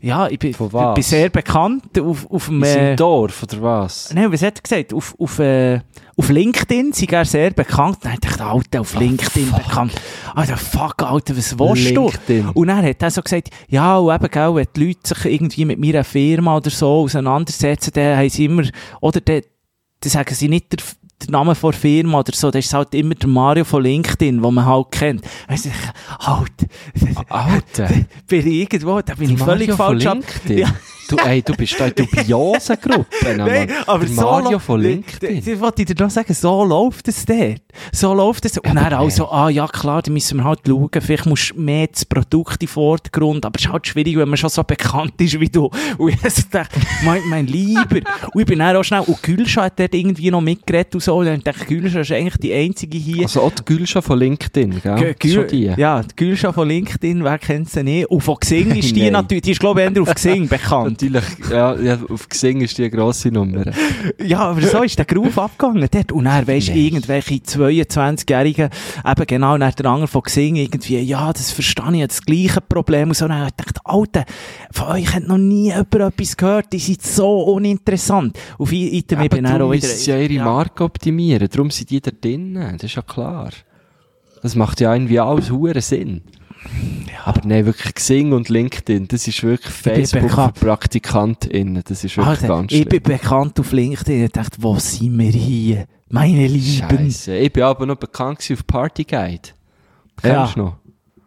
[0.00, 4.12] ja, ich bin, bin sehr bekannt auf, auf dem, äh, Dorf, oder was?
[4.12, 4.94] Nein, was hat er gesagt?
[4.94, 5.80] Auf, auf, äh,
[6.16, 7.98] auf LinkedIn sind er sehr bekannt.
[8.02, 9.92] Dann dachte ich, Alter, auf LinkedIn bekannt.
[10.34, 12.04] Alter, fuck, Alter, was willst du?
[12.08, 12.48] LinkedIn.
[12.48, 15.64] Und dann hat er so gesagt, ja, und eben, gell, wenn die Leute sich irgendwie
[15.66, 18.64] mit meiner Firma oder so auseinandersetzen, dann haben sie immer,
[19.00, 19.42] oder dann,
[20.00, 20.78] dann sagen sie nicht der,
[21.22, 24.40] der Name von der Firma oder so, das ist halt immer der Mario von LinkedIn,
[24.40, 25.24] den man halt kennt.
[25.48, 25.70] Weißt du,
[26.20, 26.52] halt,
[27.28, 27.88] Alter.
[28.26, 30.04] bin ich irgendwo, da bin ich völlig falsch.
[30.48, 30.68] Ja.
[31.10, 33.04] Du, ey, du bist da in dubiosen Gruppen.
[33.36, 35.42] Nein, aber der so Mario von LinkedIn.
[35.44, 37.60] Das wollte ich dir noch sagen, so läuft es dort.
[37.92, 38.58] So läuft es.
[38.58, 41.60] Und dann auch so, ah ja klar, da müssen wir halt schauen, vielleicht musst du
[41.60, 44.62] mehr das Produkt in den Vordergrund, aber es ist halt schwierig, wenn man schon so
[44.62, 45.70] bekannt ist wie du.
[45.98, 48.00] Und ich dachte, mein, mein Lieber.
[48.32, 51.16] Und ich bin dann auch schnell, und Gülscha hat dort irgendwie noch mitgeredet und so,
[51.16, 53.22] und dann dachte ich, Gülscha ist eigentlich die einzige hier.
[53.22, 55.14] Also auch die Gülscha von LinkedIn, gell?
[55.20, 55.64] Gü- Schon die.
[55.76, 58.06] Ja, die Gülscha von LinkedIn, wer kennt sie nicht?
[58.06, 60.99] Und von Xing ist die natürlich, die ist glaube ich eher auf Xing bekannt.
[61.02, 63.64] Natürlich, ja, ja, auf Xing ist die eine grosse Nummer.
[64.22, 66.12] Ja, aber so ist der Groove abgegangen dort.
[66.12, 68.70] Und dann, weisst irgendwelche 22-Jährigen,
[69.04, 73.08] eben genau, nach der Anger von Xing, irgendwie, ja, das verstehe ich, das gleiche Problem.
[73.08, 74.24] Und so, dann habe ich gedacht, Alter,
[74.70, 78.38] von euch hat noch nie jemand etwas gehört, die sind so uninteressant.
[78.58, 79.88] Auf Item dann auch wieder...
[79.88, 80.44] ja ihre ja.
[80.44, 81.48] Marke optimieren.
[81.50, 82.76] Darum sind die da drinnen.
[82.76, 83.50] Das ist ja klar.
[84.42, 86.22] Das macht ja irgendwie alles huren Sinn.
[87.24, 90.52] Aber nein, wirklich Xing und LinkedIn, das ist wirklich Facebook für.
[90.66, 91.82] PraktikantInnen.
[91.86, 92.88] Das ist wirklich Alter, ganz ich schlimm.
[92.88, 94.24] bin bekannt auf LinkedIn.
[94.24, 95.86] Ich dachte, wo sind wir hier?
[96.08, 96.88] Meine Lieben.
[96.88, 97.36] Scheisse.
[97.36, 99.50] Ich bin aber noch bekannt auf Partyguide.
[100.22, 100.42] Ja.
[100.42, 100.76] Kennst du noch?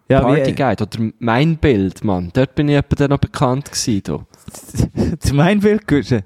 [0.10, 2.30] Ja, Partyguide oder mein Bild, Mann.
[2.34, 4.04] Dort bin ich etwa dann noch bekannt gewesen.
[4.04, 4.24] Du.
[5.20, 6.24] zu meinem Bild gehört.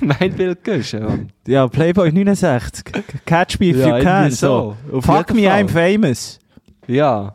[0.00, 1.30] mein Bild gehst Mann.
[1.46, 2.84] Ja, Playboy 69.
[3.24, 4.30] Catch me if Ja, you can.
[4.30, 4.76] So.
[5.00, 5.48] Fuck me.
[5.48, 6.38] I'm famous.
[6.86, 7.34] Ja.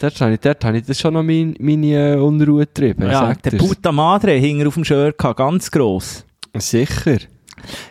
[0.00, 3.10] Dort habe ich, dort habe ich das schon noch mein, meine äh, Unruhe getrieben.
[3.10, 3.62] Ja, der er's.
[3.62, 6.24] Puta Madre hing auf dem Shirt, ganz gross.
[6.56, 7.18] Sicher.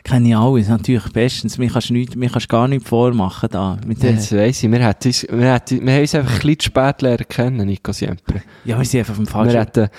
[0.04, 1.58] Kenne ich alles, natürlich bestens.
[1.58, 3.78] Mir kannst du nicht, mir kannst du gar nichts vormachen da.
[3.86, 6.39] Mit der, Jetzt weiss ich, wir, hätten uns, wir, hätten, wir haben uns einfach ein
[6.39, 8.41] bisschen zu spät lernen kennen, Nico Siempre.
[8.65, 9.58] ja, wir sind einfach auf dem Wir falschen...
[9.58, 9.89] hätten,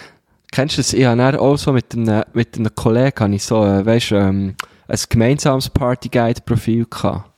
[0.50, 0.92] kennst du das?
[0.94, 4.54] Ich habe auch so mit einem, mit einem Kollegen, habe ich so, äh, weißt, ähm,
[4.88, 7.30] ein gemeinsames Partyguide-Profil gehabt.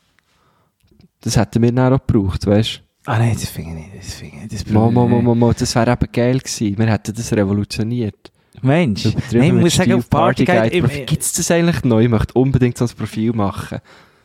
[1.22, 3.98] Das hätten wir dann auch gebraucht, weißt Ah nein, das finde ich nicht.
[3.98, 4.66] Das finde ich nicht.
[4.66, 4.72] Das?
[4.72, 6.78] Mo, mo, mo, mo, mo, das wäre eben geil gewesen.
[6.78, 8.30] Wir hätten das revolutioniert.
[8.62, 10.60] Mensch, nein, ich muss sagen, auf Partyguide...
[10.60, 11.06] Partyguide-Profil.
[11.06, 12.04] Gibt es das eigentlich neu?
[12.04, 13.80] Ich möchte unbedingt so ein Profil machen.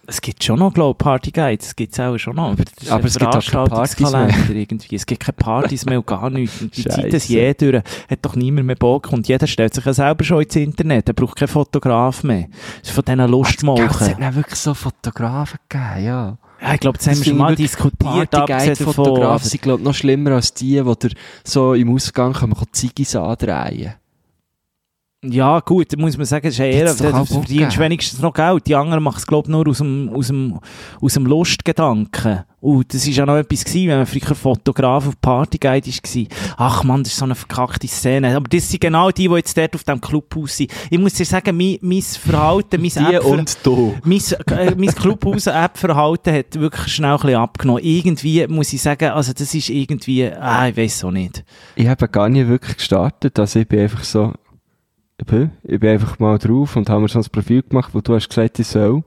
[0.07, 1.61] Es gibt schon noch, glaube ich, Partyguide.
[1.63, 2.51] Es gibt es auch schon noch.
[2.51, 4.29] Aber, das aber es gibt auch keine Partys mehr.
[4.49, 4.95] Irgendwie.
[4.95, 6.61] Es gibt keine Partys mehr und gar nichts.
[6.61, 7.33] Und die Zeit ist Scheisse.
[7.33, 7.83] je durch.
[8.09, 9.11] Hat doch niemand mehr Bock.
[9.11, 11.07] Und jeder stellt sich ja selber schon ins Internet.
[11.07, 12.47] Er braucht keinen Fotograf mehr.
[12.81, 13.87] Das ist von diesen Es Lustmolchen.
[14.07, 16.37] hat dann wirklich so Fotografen gegeben, ja.
[16.61, 18.33] Ja, ich glaube, das haben wir schon mal diskutiert.
[18.33, 21.09] davon, Fotografen sind, glaube noch schlimmer als die, die
[21.43, 23.95] so im Ausgang kommen, Ziggis andrehen.
[25.29, 28.67] Ja, gut, da muss man sagen, das ist eher, du verdienst wenigstens noch Geld.
[28.67, 30.59] Die anderen machen es, glaube ich, nur aus dem, aus dem,
[31.01, 32.43] aus dem Lustgedanken.
[32.65, 36.25] Und das war ja noch etwas, gewesen, wenn man früher Fotograf auf Partyguide war.
[36.57, 38.35] Ach man, das ist so eine verkackte Szene.
[38.35, 40.71] Aber das sind genau die, die jetzt dort auf dem Clubhaus sind.
[40.89, 43.93] Ich muss dir sagen, mein, mein Verhalten, mein Die App- und du.
[44.03, 47.83] mein, äh, mein Clubhaus-App-Verhalten hat wirklich schnell ein bisschen abgenommen.
[47.83, 51.43] Irgendwie muss ich sagen, also das ist irgendwie, ah, ich weiß auch nicht.
[51.75, 54.33] Ich habe gar nicht wirklich gestartet, also ich bin einfach so,
[55.17, 58.01] ich bin, ich bin einfach mal drauf und habe mir so ein Profil gemacht, wo
[58.01, 59.04] du hast gesagt, ich soll.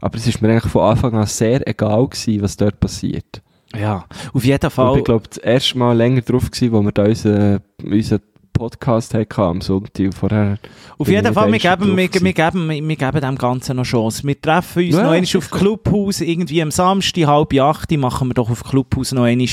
[0.00, 3.42] Aber es ist mir eigentlich von Anfang an sehr egal gewesen, was dort passiert.
[3.74, 4.98] Ja, auf jeden Und Fall.
[4.98, 8.20] ich glaube, das erste Mal länger drauf gewesen, wo wir da unseren, unseren
[8.52, 10.14] Podcast hatten am Sonntag.
[10.14, 10.58] Vorher
[10.98, 14.22] Auf jeden Fall, wir geben, wir, wir, geben, wir, geben dem Ganzen noch Chance.
[14.24, 15.50] Wir treffen uns Ja, noch einmal auf.
[15.50, 19.48] Clubhaus, irgendwie am Samstag, halb acht, machen wir doch auf Clubhaus noch einmal.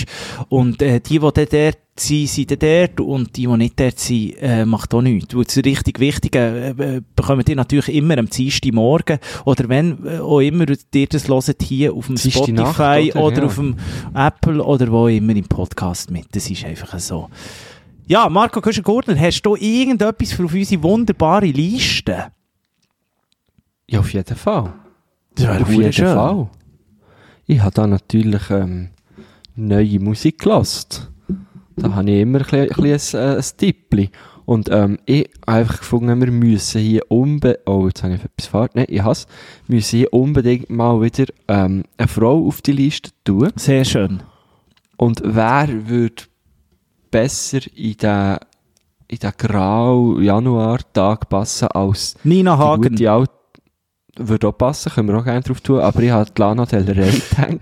[0.49, 4.35] Und äh, die, die dann dort sind, sind dort und die, die nicht dort sind,
[4.41, 5.35] äh, macht auch nichts.
[5.35, 10.19] Weil das richtig Wichtige äh, äh, bekommt ihr natürlich immer am Dienstagmorgen oder wenn äh,
[10.19, 13.23] auch immer ihr das hört, hier auf dem Dienstag Nacht, Spotify oder?
[13.23, 13.45] oder Ja.
[13.45, 13.75] auf dem
[14.13, 16.27] Apple oder wo immer im Podcast mit.
[16.33, 17.29] Das ist einfach so.
[18.09, 22.31] Ja, Marco Köschen-Gurtner, hast du irgendetwas für auf unsere wunderbare Liste?
[23.89, 24.73] Ja, auf jeden Fall.
[25.35, 26.49] Das wäre auf jeden Fall.
[27.47, 28.91] Ich habe da natürlich ähm,
[29.57, 31.09] neue Musik gelassen.
[31.75, 34.09] Da habe ich immer ein ein, ein, äh, ein Tippli.
[34.45, 37.67] Und ähm, ich habe einfach gefunden, wir müssen hier unbedingt...
[37.67, 38.71] Oh, jetzt habe ich etwas falsch.
[38.73, 39.27] Nein, ich hasse
[39.67, 43.51] Wir müssen hier unbedingt mal wieder ähm, eine Frau auf die Liste tun.
[43.57, 44.23] Sehr schön.
[44.95, 46.23] Und wer würde
[47.09, 48.37] besser in den,
[49.07, 52.81] in den grau Januar-Tag passen als Nina die Hagen.
[52.89, 53.31] gute alte
[54.19, 57.11] würde auch passen, können wir auch gerne drauf tun, aber ich habe Lana Del Rey
[57.29, 57.59] gedacht.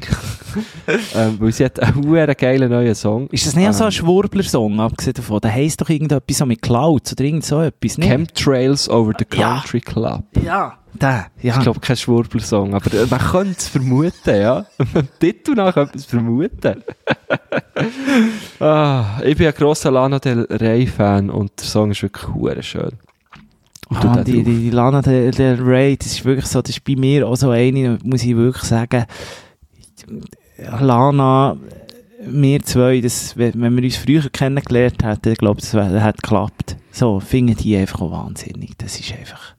[1.15, 3.27] ähm, weil sie hat einen geilen neuen Song.
[3.31, 5.39] Ist das nicht auch so ein Ähm, Schwurbler-Song, abgesehen davon?
[5.41, 8.07] Da heisst doch irgendetwas so mit Clouds oder irgend so etwas, nicht?
[8.09, 9.59] Chemtrails over the Ja.
[9.59, 10.23] Country Club.
[10.43, 11.55] ja, der, ja.
[11.57, 14.65] Ich glaube, kein Schwurbler-Song, aber man könnte es vermuten, ja.
[14.95, 16.83] Dem Titel nach könnte man es vermuten.
[18.59, 22.91] ah, ich bin ein grosser Lana Del Rey-Fan und der Song ist wirklich schön.
[23.89, 26.83] Und Ah, die, die, die Lana Del, Del Rey, das ist wirklich so, das ist
[26.83, 29.05] bei mir auch so eine, muss ich wirklich sagen,
[30.79, 31.57] Lana,
[32.25, 36.77] wir zwei, das, wenn wir uns früher kennengelernt hätten, ich glaube, das hat geklappt.
[36.95, 38.71] So, finden die einfach auch wahnsinnig.
[38.77, 39.53] Das ist einfach,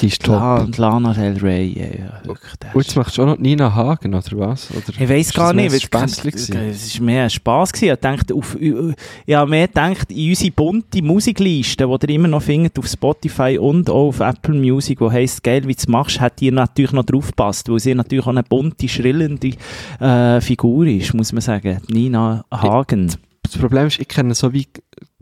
[0.00, 0.34] Die ist top.
[0.34, 2.52] La, Lana Del Rey, ja, wirklich.
[2.58, 4.72] das Und jetzt machst du auch noch Nina Hagen, oder was?
[4.72, 7.72] Oder Ich weiß gar nicht, weil Späßchen es war mehr ein Spass.
[7.72, 7.92] gewesen.
[7.92, 12.42] Ich dachte, auf, ich habe mehr gedacht, in unsere bunte Musikliste, die ihr immer noch
[12.42, 16.18] findet auf Spotify und auch auf Apple Music, die heisst «Geil, wie du es machst»,
[16.20, 19.52] hat ihr natürlich noch drauf gepasst, weil sie natürlich auch eine bunte, schrillende
[20.00, 21.80] äh, Figur ist, muss man sagen.
[21.86, 23.12] Nina Hagen.
[23.52, 24.66] Das Problem ist, ich kenne so wie...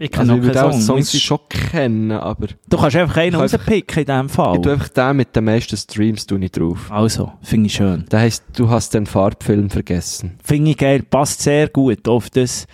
[0.01, 0.81] Ich Also ich würde auch Song.
[0.83, 2.49] Songs Muss- schon kennen, aber...
[2.69, 4.57] Du kannst einfach einen Ich rauspicken in diesem Fall.
[4.57, 6.91] Ich tue einfach den mit den meisten Streams tue ich drauf.
[6.91, 8.05] Also, finde ich schön.
[8.11, 10.39] Der heisst, du hast den Farbfilm vergessen.
[10.45, 12.67] Finde ich geil, passt sehr gut auf das.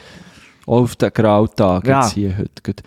[0.66, 2.02] Auf den Grautag Ja.
[2.02, 2.62] jetzt hier heute.
[2.62, 2.82] gut.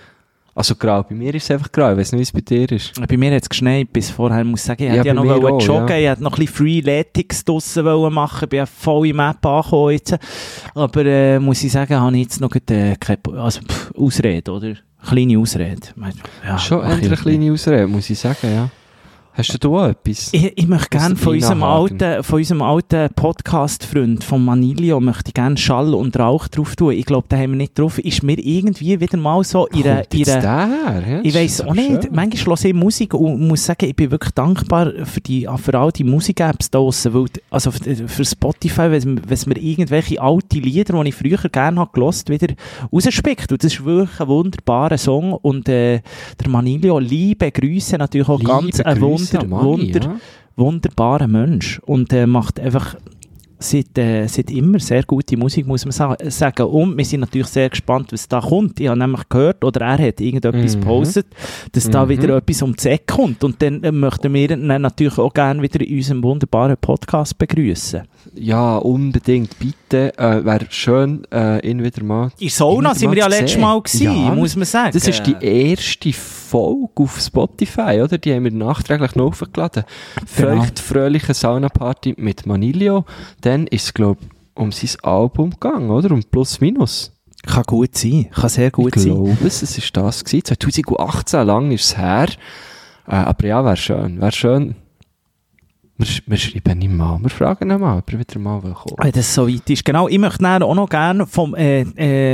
[0.58, 2.72] Also grau, bei mir ist es einfach grau, ich weiß nicht, wie es bei dir
[2.72, 2.94] ist.
[3.08, 4.42] Bei mir hat es geschneit bis vorher.
[4.42, 5.98] Ich muss sagen, ich Ja, hätte ja noch mir wollen auch, joggen, ja.
[5.98, 9.46] ich hätte noch ein bisschen Freeletics draussen wollen machen, ich bin ja voll im App
[9.46, 10.18] angekommen jetzt.
[10.74, 14.52] Aber äh, muss ich sagen, habe ich jetzt noch keine, äh, keine also, pff, Ausrede,
[14.52, 14.74] oder?
[15.08, 15.80] Kleine Ausrede.
[16.44, 18.70] Ja, Schon ich eine kleine Ausrede, muss ich sagen, ja.
[19.38, 20.30] Hast du da auch etwas?
[20.34, 25.58] Ich, ich möchte gerne von unserem, alten, von unserem alten Podcast-Freund, von Manilio, möchte gerne
[25.58, 26.94] Schall und Rauch drauf tun.
[26.94, 28.00] Ich glaube, da haben wir nicht drauf.
[28.00, 30.42] Ist mir irgendwie wieder mal so jetzt einer- der?
[30.44, 32.04] Ja, Ich weiß auch doch nicht.
[32.04, 32.12] schön.
[32.14, 35.92] Manchmal höre ich Musik und muss sagen, ich bin wirklich dankbar für, die, für all
[35.92, 41.04] die Musik-Apps da draussen, weil, also für, für Spotify, wenn es mir irgendwelche alte Lieder,
[41.04, 42.48] die ich früher gerne habe gelost, wieder
[42.92, 43.52] rausspickt.
[43.52, 46.02] Und das ist wirklich ein wunderbarer Song und äh,
[46.42, 50.16] der Manilio, liebe Grüße, natürlich auch ganz Liebe ein Grüße Wunder, an Mani, Wunder, ja.
[50.56, 52.96] wunderbarer Mensch und äh, macht einfach
[53.60, 56.68] seit, äh, seit immer sehr gute Musik, muss man sa sagen.
[56.68, 58.80] Und wir sind natürlich sehr gespannt, was da kommt.
[58.80, 60.82] Ich habe nämlich gehört, oder er hat irgendetwas Mhm.
[60.82, 61.26] gepostet,
[61.72, 62.10] dass da Mhm.
[62.10, 63.44] wieder etwas um die Ecke kommt.
[63.44, 68.04] Und dann äh, möchten wir ihn natürlich auch gerne wieder in unserem wunderbaren Podcast begrüßen.
[68.36, 70.16] Ja, unbedingt, bitte.
[70.20, 72.30] Äh, Wäre schön, äh, ihn wieder mal...
[72.38, 73.60] In Sauna sind wir ja letztes.
[73.60, 74.92] Mal gewesen, Ja, muss man sagen.
[74.94, 78.18] Das ist die erste Folge auf Spotify, oder?
[78.18, 79.84] Die haben wir nachträglich noch aufgeladen.
[80.36, 80.62] Genau.
[80.62, 83.06] Feucht, fröhliche Saunaparty mit Manilio.
[83.42, 86.12] Dann ist es, glaube ich, um sein Album gegangen, oder?
[86.12, 87.14] Um Plus Minus.
[87.46, 89.14] Kann gut sein, kann sehr gut ich sein.
[89.14, 90.44] glaube es, es ist das gewesen.
[90.46, 92.28] 2018 lang ist es her.
[93.08, 94.20] Äh, aber ja, wäre schön.
[94.20, 94.76] Wäre schön.
[95.98, 97.20] Wir, wir schreiben ihn mal.
[97.22, 98.98] Wir fragen ihn mal, ob er wieder mal will kommen.
[99.02, 99.84] Wenn das so weit ist.
[99.84, 101.82] Genau, ich möchte auch noch gerne vom äh,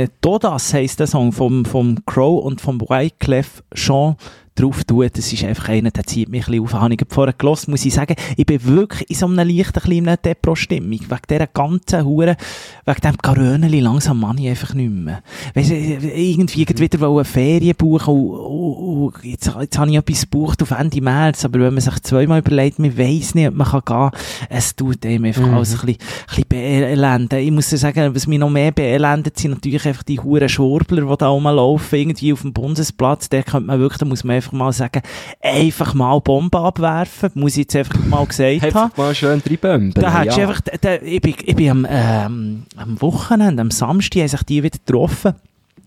[0.02, 4.16] äh, Dodas heisst der Song, vom, vom Crow und vom Wyclef Jean
[4.54, 6.72] drauf tue, das ist einfach einer, der zieht mich ein bisschen auf.
[6.74, 10.16] Habe ich vorher gehört, muss ich sagen, ich bin wirklich in so einer leichten kleinen
[10.22, 11.00] Depro-Stimmung.
[11.00, 12.36] Wegen dieser ganzen Hure,
[12.84, 15.22] wegen dem Garöneli langsam Mann ich einfach nicht mehr.
[15.54, 16.78] Weißt du, irgendwie mhm.
[16.78, 21.00] wieder eine Ferien buchen und, und, und jetzt, jetzt habe ich etwas gebucht auf Ende
[21.00, 24.76] März, aber wenn man sich zweimal überlegt, man weiss nicht, ob man kann gehen, es
[24.76, 25.54] tut einem einfach mhm.
[25.54, 27.38] alles ein bisschen, ein bisschen beelenden.
[27.40, 31.10] Ich muss dir sagen, was mich noch mehr beelendet, sind natürlich einfach die Huren Schwurbler,
[31.10, 34.52] die da rumlaufen, irgendwie auf dem Bundesplatz, der könnte man wirklich, da muss man einfach
[34.52, 35.02] mal sagen,
[35.42, 38.64] einfach mal Bomben abwerfen, muss ich jetzt einfach mal gesagt haben.
[38.64, 39.94] Einfach mal schön drei Bomben.
[39.94, 40.36] Da ja.
[40.36, 44.62] einfach, da, ich bin, ich bin am, ähm, am Wochenende, am Samstag, haben sich die
[44.62, 45.34] wieder getroffen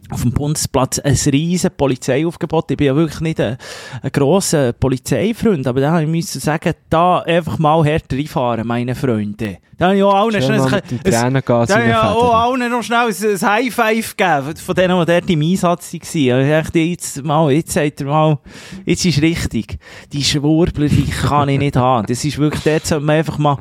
[0.10, 2.72] auf dem Bundesplatz ein riesen Polizeiaufgebot.
[2.72, 3.58] Ich bin ja wirklich nicht ein,
[4.02, 8.96] ein grosser Polizeifreund, aber da habe ich müssen sagen, da einfach mal härter reinfahren, meine
[8.96, 9.58] Freunde.
[9.78, 13.10] Da habe ich auch allen schnell, ein, ein, da habe ich auch allen noch schnell
[13.10, 16.41] ein, ein High Five gegeben, von denen, die dort im Einsatz waren.
[16.41, 18.39] Ich dachte, jetzt mal, jetzt sagt er mal,
[18.86, 19.78] jetzt ist richtig.
[20.12, 22.08] Die Schwurbler, die kann ich nicht haben.
[22.08, 23.58] Das ist wirklich, dort sollte man einfach mal,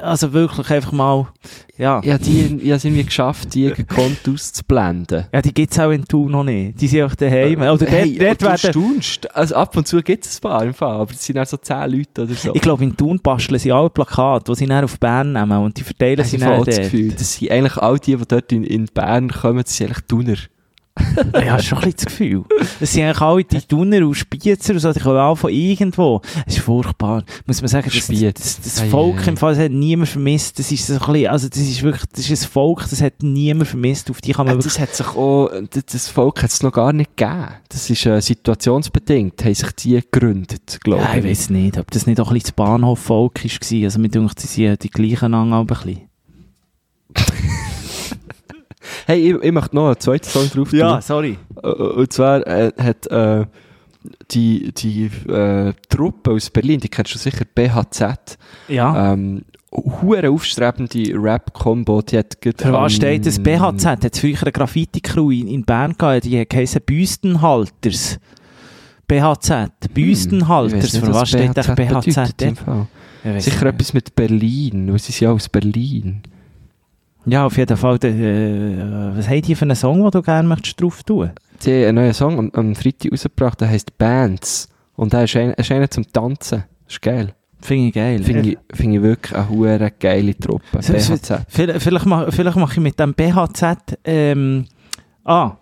[0.00, 1.26] also wirklich einfach mal,
[1.78, 2.00] ja.
[2.04, 5.26] Ja, die, ja, sind wir geschafft, die gekonnt auszublenden.
[5.32, 6.80] Ja, die gibt's auch in Thun noch nicht.
[6.80, 7.62] Die sind auch daheim.
[7.62, 9.34] Oder hey, dort, dort du staunst.
[9.34, 11.56] Also ab und zu gibt es ein paar im Fall, aber es sind auch so
[11.56, 12.54] zehn Leute oder so.
[12.54, 15.78] Ich glaube, in Thun basteln sie alle Plakate, die sie dann auf Bern nehmen und
[15.78, 18.86] die verteilen sie dann das Gefühl, das sind eigentlich all die, die dort in, in
[18.86, 20.36] Bern kommen, das sind eigentlich Thuner
[21.34, 22.44] ja, schon ein bisschen das Gefühl.
[22.80, 26.20] Das sind eigentlich alle die Thuner und Spiezer und so, die kommen alle von irgendwo.
[26.46, 27.24] Es ist furchtbar.
[27.46, 30.58] Muss man sagen, das, das, das Volk im Fall, das hat niemand vermisst.
[30.58, 33.22] Das ist so ein bisschen, also das ist wirklich, das ist ein Volk, das hat
[33.22, 34.10] niemand vermisst.
[34.10, 36.92] Auf die kann man ja, Das hat sich auch, das Volk hat es noch gar
[36.92, 37.48] nicht gegeben.
[37.68, 41.24] Das ist äh, situationsbedingt, haben sich die gegründet, glaube ja, ich.
[41.24, 43.84] ich weiß nicht, ob das nicht auch ein bisschen das Bahnhofvolk war.
[43.84, 46.08] Also mir denkt, sie sind die gleichen an, aber ein bisschen.
[49.08, 50.78] Hey, ich, ich möchte noch einen zweiten Song drauf tun.
[50.78, 51.38] Ja, sorry.
[51.62, 53.46] Äh, und zwar äh, hat äh,
[54.30, 58.36] die, die äh, Truppe aus Berlin, die kennst du sicher, BHZ.
[58.68, 59.14] Ja.
[59.14, 63.42] Ähm, hure aufstrebende hat Für was steht das?
[63.42, 68.18] BHZ hat es früher eine Graffiti-Crew in, in Bern gehabt, die heissen Büstenhalters.
[69.06, 71.74] BHZ, Büstenhalters, hm, für was steht BHZ?
[71.74, 76.22] BHZ Sicher etwas mit Berlin, weil sie sind ja aus Berlin.
[77.28, 77.98] Ja, auf jeden Fall.
[78.04, 81.30] Äh, was habt ihr für einen Song, den du gerne möchtest drauf tun?
[81.58, 84.68] Sie haben einen neuen Song am, am Freitag rausgebracht, der heisst Bands.
[84.96, 86.64] Und der ist, ein, ist einer zum Tanzen.
[86.84, 87.34] Das ist geil.
[87.60, 88.22] Finde ich geil.
[88.22, 90.80] Finde ich, find ich wirklich eine hure geile Truppe.
[90.80, 91.42] So, BHZ.
[91.48, 94.66] Vielleicht, vielleicht mache mach ich mit dem BHZ, ähm,
[95.24, 95.56] ah,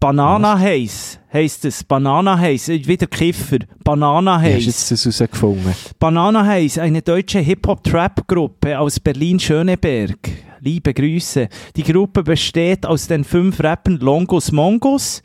[0.00, 1.82] Banana Haze heisst es.
[1.82, 3.58] Banana Haze, wieder Kiffer.
[3.82, 4.54] Banana Haze.
[4.54, 5.74] Hast du jetzt das herausgefunden?
[5.98, 10.47] Banana Haze, eine deutsche Hip-Hop-Trap-Gruppe aus Berlin-Schöneberg.
[10.60, 11.48] Liebe Grüße.
[11.76, 15.22] Die Gruppe besteht aus den fünf Rappern Longus Mongus,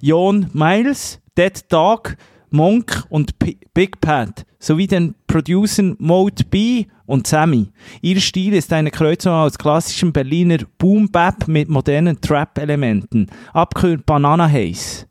[0.00, 2.16] Jon Miles, Dead Dog,
[2.50, 7.72] Monk und P Big Pat sowie den Producern Mode B und Sammy.
[8.02, 13.28] Ihr Stil ist eine Kreuzung aus klassischem Berliner Boom Bap mit modernen Trap-Elementen.
[13.52, 15.06] Abkürzung Banana Haze.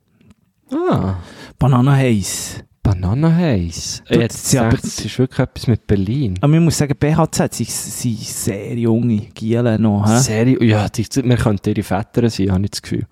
[0.72, 1.16] Ah.
[1.58, 2.64] Banana Haze.
[2.90, 4.02] Banana Haze.
[4.10, 6.40] Jetzt ja, das ist wirklich etwas mit Berlin.
[6.42, 10.08] Aber man muss sagen, BHZ sind, sind sehr junge Gielen noch.
[10.08, 10.18] He?
[10.18, 13.06] Sehr, ja, die, wir könnten ihre Väter sein, habe ich das Gefühl.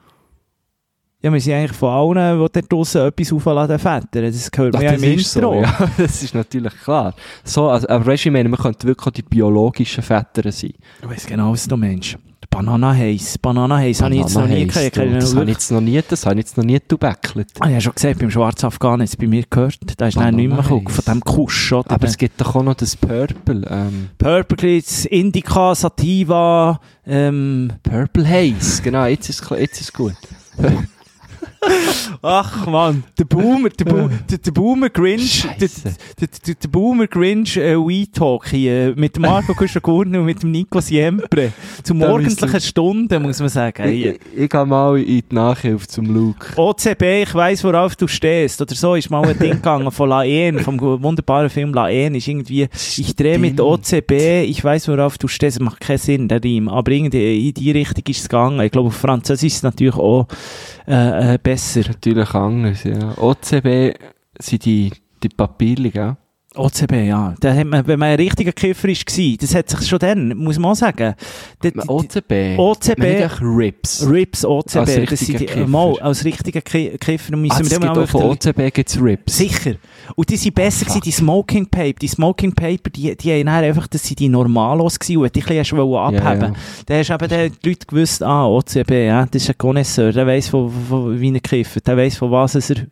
[1.21, 4.21] Ja, wir sind eigentlich von allen, die da draussen etwas aufladen, Väter.
[4.23, 5.23] Das gehört mir ja im Intro.
[5.25, 5.91] So, ja.
[5.97, 7.13] Das ist natürlich klar.
[7.43, 10.73] So, also, aber weißt du, ich meine, man könnte wirklich auch die biologischen Väter sein.
[11.01, 12.17] Du weißt genau, was du meinst.
[12.49, 13.37] Banana Haze.
[13.39, 14.97] Banana Haze habe ich jetzt noch nie gekriegt.
[14.97, 17.49] Das habe ich jetzt noch nie, das habe ich jetzt noch nie gebäckelt.
[17.59, 19.79] Ah, ich habe schon gesehen, beim Schwarzafghanen jetzt bei mir gehört.
[19.97, 21.73] Da ist dann nicht mehr geguckt, von dem Kusch.
[21.73, 21.91] Oder?
[21.91, 23.67] Aber es gibt doch auch noch das Purple.
[23.69, 24.09] Ähm.
[24.17, 27.73] Purple, Indica, Sativa, ähm.
[27.83, 30.15] Purple Haze, genau, jetzt ist, jetzt ist gut.
[32.21, 35.69] Ach man, der Boomer, der, Bo der, der Boomer Grinch, der,
[36.19, 40.79] der, der, Boomer Grinch äh, We Talk hier mit Marco Cuschagurno und mit dem Nico
[40.79, 41.51] Siempre.
[41.83, 43.89] Zum morgendlichen Stunden, muss man sagen.
[43.89, 46.53] Ich, ich, ich gehe mal in die Nachhilfe zum Luke.
[46.55, 48.61] OCB, ich weiss, worauf du stehst.
[48.61, 52.15] Oder so ist mal ein Ding gegangen von La En, vom wunderbaren Film La En,
[52.15, 55.57] ist irgendwie, ich drehe mit OCB, ich weiss, worauf du stehst.
[55.57, 56.67] Das macht keinen Sinn, der Reim.
[56.67, 58.59] Aber irgendwie in die Richtung ist es gegangen.
[58.61, 60.27] Ich glaube, auf Französisch ist es natürlich auch
[60.87, 61.81] äh, äh, besser.
[61.87, 63.17] Natürlich anders, ja.
[63.17, 63.93] OCB
[64.39, 66.15] sind die, die Papierli, gell?
[66.57, 67.35] OCB, ja.
[67.39, 70.57] Da hat man, wenn man ein richtiger Kiffer war, das hat sich schon dann, muss
[70.57, 71.13] man auch sagen.
[71.63, 72.57] Die, OCB?
[72.57, 73.29] OCB.
[73.41, 74.07] Rips.
[74.09, 74.77] Rips, OCB.
[74.77, 75.67] Als das sind die, Kiffer.
[75.67, 79.37] Mal, als richtiger Kiffer müssen ah, wir gibt auch von OCB gibt's Rips.
[79.37, 79.75] Sicher.
[80.15, 81.99] Und die sind besser gewesen, die Smoking Paper.
[81.99, 85.47] Die Smoking Paper, die, die haben einfach, das sind die Normalos gewesen und die ein
[85.47, 86.23] bisschen abheben.
[86.23, 86.53] Ja, ja.
[86.85, 90.47] Da hast eben die Leute gewusst, ah, OCB, ja, das ist ein Connoisseur, der weiss,
[90.47, 92.87] von, von, wie er kifft, der weiss, von was er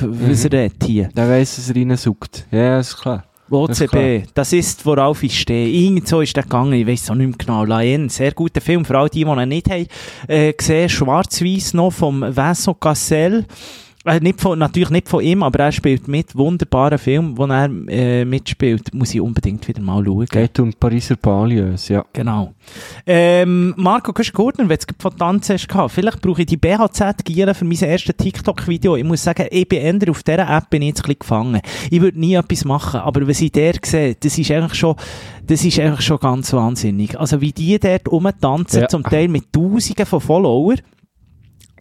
[0.00, 1.08] was er redet hier.
[1.08, 2.46] Der weiss, dass er reinsaugt.
[2.50, 3.24] Ja, ist klar.
[3.50, 5.68] OCB, das ist, worauf ich stehe.
[5.68, 7.64] Irgend so ist der gegangen, ich weiß auch nicht mehr genau.
[7.64, 9.86] Laien, sehr guter Film, vor allem die, die ihn nicht haben,
[10.26, 13.44] äh, gesehen, schwarz-weiß noch vom Vincent Cassel.
[14.04, 16.34] Äh, nicht von, natürlich nicht von ihm, aber er spielt mit.
[16.36, 18.92] Wunderbarer Film, wo er äh, mitspielt.
[18.94, 20.26] Muss ich unbedingt wieder mal schauen.
[20.26, 22.04] Geht um Pariser Banlieues, ja.
[22.12, 22.52] Genau.
[23.06, 27.64] Ähm, Marco Kusch-Gurtner, wenn du von Tanzen hast, gehabt, vielleicht brauche ich die BHZ-Giele für
[27.64, 28.96] mein erstes TikTok-Video.
[28.96, 31.60] Ich muss sagen, ich bin eher auf dieser App bin ich jetzt ein bisschen gefangen.
[31.90, 34.96] Ich würde nie etwas machen, aber was ich der sehe, das ist eigentlich schon,
[35.46, 37.18] das ist eigentlich schon ganz wahnsinnig.
[37.18, 38.88] Also wie die dort rumtanzen, Ja.
[38.88, 40.80] zum Teil mit Tausenden von Followern,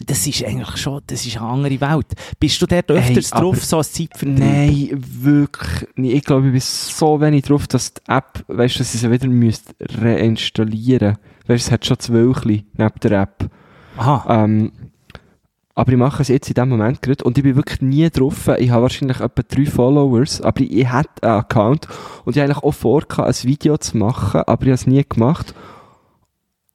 [0.05, 2.07] das ist eigentlich schon, das ist eine andere Welt.
[2.39, 4.39] Bist du dort öfters aber- drauf, so als Zeitvertreib?
[4.39, 6.15] Nein, wirklich nicht.
[6.15, 9.11] Ich glaube, ich bin so wenig drauf, dass die App, weißt du, dass ich sie
[9.11, 13.49] wieder müsste reinstallieren Weißt du, es hat schon zwei Wölkchen neben der App.
[13.97, 14.43] Aha.
[14.43, 14.71] Ähm,
[15.73, 18.49] aber ich mache es jetzt in dem Moment gerade und ich bin wirklich nie drauf.
[18.59, 21.87] Ich habe wahrscheinlich etwa drei Followers, aber ich, hätte einen Account
[22.25, 25.03] und ich habe eigentlich auch vor, ein Video zu machen, aber ich habe es nie
[25.07, 25.55] gemacht.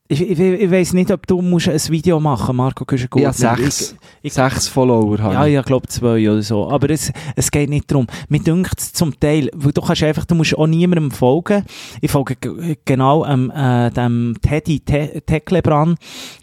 [0.09, 3.31] Ich, ich, ich weiss nicht, ob du musst ein Video machen Marco Kusch-Gurtner.
[3.37, 5.19] Ich habe sechs, Ich- sechs Follower.
[5.19, 5.57] Habe Ja, ich.
[5.59, 6.71] ich glaube zwei oder so.
[6.71, 8.07] Aber es, es geht nicht darum.
[8.29, 11.65] Mir dünkt es zum Teil, weil du kannst einfach, du musst auch niemandem folgen.
[12.01, 12.37] Ich folge
[12.85, 15.99] genau ähm, äh, dem Teddy Te Tecklebrand.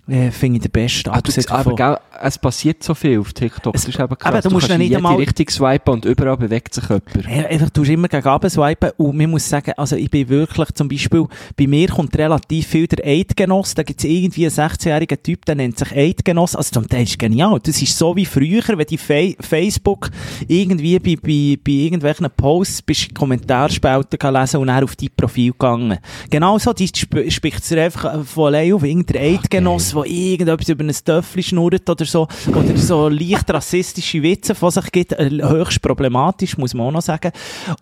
[0.06, 1.10] Äh, Finde ich den besten.
[1.12, 3.74] Ah, du, aber davon- gell, es passiert so viel auf TikTok.
[3.74, 4.34] Es- das ist eben krass.
[4.34, 7.04] eben, du musst kannst nicht einmal- Richtung swipen und überall bewegt sich jemand.
[7.30, 8.92] Ja, einfach, du musst immer gegen runter swipen.
[8.98, 11.26] Und man muss sagen, also ich bin wirklich zum Beispiel,
[11.56, 13.76] bei mir kommt relativ viel der Eidgenoss.
[13.76, 16.58] Da gibt es irgendwie einen 16-jährigen Typ, der nennt sich Eidgenoss.
[16.58, 17.58] Also zum Teil ist genial.
[17.64, 20.10] Das ist so wie früher, wenn die Fe Facebook
[20.50, 25.10] irgendwie bei, bei, bei irgendwelchen Posts bist du Kommentarspalten kann lesen und dann auf dein
[25.16, 26.00] Profil gegangen.
[26.30, 30.84] Genau so, die sp spricht es einfach von allein auf irgendein Eidgenoss, der irgendetwas über
[30.84, 32.28] ein Töffel schnurrt oder so.
[32.48, 35.14] Oder so leicht rassistische Witze von sich gibt.
[35.14, 37.32] Äh, höchst problematisch, muss man auch noch sagen.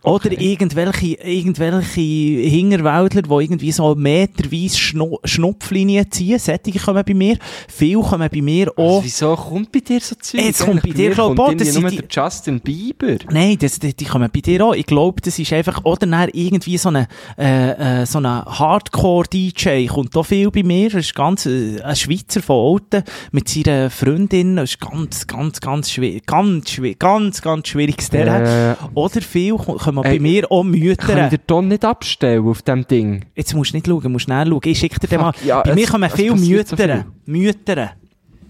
[0.04, 6.40] Oder irgendwelche, irgendwelche Hingerwäldler, die irgendwie so meterweise Schnu Schnupflinien ziehen.
[6.40, 7.38] Sättige kommen bei mir.
[7.68, 8.98] Viele kommen bei mir auch.
[8.98, 10.42] Also, wieso kommt bei dir so Zeug?
[10.42, 13.18] Jetzt kommt bei dir, mir glaub ich, das sind der Justin Bieber.
[13.30, 14.74] Nein, das, die, die kommen bei dir auch.
[14.74, 17.08] Ich glaube, das ist einfach, oder dann irgendwie so eine,
[17.38, 20.90] äh, äh, so Hardcore-DJ kommt auch viel bei mir.
[20.90, 24.56] Das ist ganz, äh, ein Schweizer von Alten mit seiner Freundin.
[24.58, 28.46] Das ist ganz, ganz, ganz schwierig, ganz schwierig, ganz, ganz schwieriges Terrain.
[28.46, 31.30] Äh, Oder viel ko- kommen bei Ey, mir auch kann ich Mütter.
[31.30, 33.26] den Ton nicht abstellen auf dem Ding?
[33.36, 34.60] Jetzt musst du nicht schauen, musst schnell schauen.
[34.66, 35.34] Ich schicke dir den mal.
[35.46, 36.96] Ja, bei mir kommen viele passiert so Mütter.
[36.96, 37.06] viel.
[37.26, 37.92] Mütter.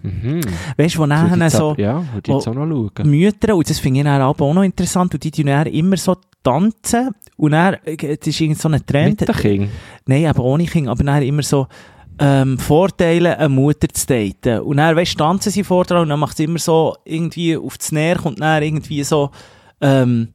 [0.03, 0.41] Mhm.
[0.77, 1.75] Weißt du, wo nachher so...
[1.77, 3.09] Ja, würde jetzt auch noch schauen.
[3.09, 6.15] Mütter, und das finde ich dann auch noch interessant, und die tun dann immer so
[6.43, 9.19] tanzen, und dann, äh, das ist irgend so ein Trend.
[9.21, 9.69] Mit den Kindern.
[10.07, 11.67] Nein, aber ohne Kind, aber dann immer so,
[12.19, 14.61] ähm, Vorteile, eine Mutter zu daten.
[14.61, 17.77] Und dann, weißt du, tanzen sie vor und dann macht sie immer so, irgendwie auf
[17.77, 19.31] das Näher, kommt dann irgendwie so,
[19.81, 20.29] ähm,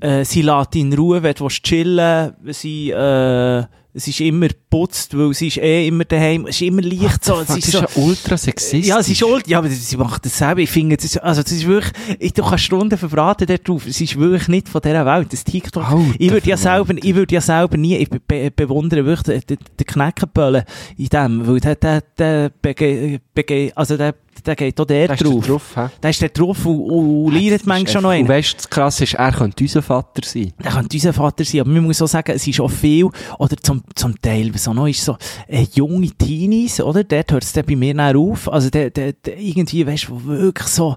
[0.00, 5.16] äh, sie lässt ihn in Ruhe, wenn du chillen sie, äh, es ist immer geputzt,
[5.16, 7.80] weil sie ist eh immer daheim, es ist immer leicht so, es ist ist so,
[7.80, 8.86] ja ultra sexistisch.
[8.86, 9.46] ja, sie ist schuld.
[9.46, 10.60] Ja, aber sie macht das selber.
[10.60, 13.86] Ich finde, das ist, also, das ist wirklich, ich, du kannst Stunden verbraten dort drauf.
[13.86, 15.32] Es ist wirklich nicht von dieser Welt.
[15.32, 15.84] Das TikTok.
[15.84, 19.44] Alter ich würde ja selber, ich würde ja selber nie, ich be be bewundere wirklich
[19.46, 20.64] den, den, Knäckenböllen
[20.96, 24.14] in dem, weil der, der, der, bege, bege, also der,
[24.44, 25.44] der geht auch der Da ist drauf.
[25.44, 25.90] der drauf?
[26.02, 28.28] Der ist der drauf und, und, und leidet manchmal noch Und einen.
[28.28, 30.52] weißt du, das Krasse ist, er könnte unser Vater sein.
[30.62, 33.08] Der könnte unser Vater sein, aber man muss auch sagen, es ist auch viel,
[33.38, 35.16] oder zum, zum Teil, was auch noch ist, so,
[35.48, 37.04] äh, junge Teenies, oder?
[37.04, 38.50] Dort hört es dann bei mir dann auf.
[38.52, 40.96] Also, der, der, der irgendwie, weißt du, wirklich so,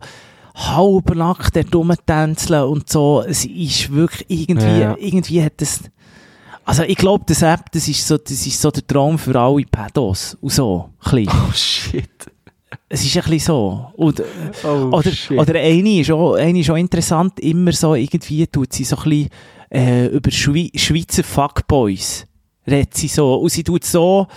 [0.55, 3.23] halbnackt dort rumtänzeln und so.
[3.27, 4.95] Es ist wirklich irgendwie, Ja.
[4.99, 5.81] irgendwie hat das,
[6.65, 9.63] also ich glaube, das App, das ist so, das ist so der Traum für alle
[9.65, 10.35] Pedos.
[10.41, 11.27] Und so, ein.
[11.29, 12.09] Oh shit.
[12.89, 13.87] Es ist ein bisschen so.
[13.95, 14.21] Und,
[14.63, 15.37] Oh oder, shit.
[15.37, 19.03] oder eine ist, auch, eine ist auch interessant, immer so, irgendwie tut sie so ein
[19.03, 19.29] bisschen
[19.71, 22.25] äh, über Schwei Schweizer Fuckboys.
[22.69, 23.35] Redet sie so.
[23.35, 24.27] Und sie tut so,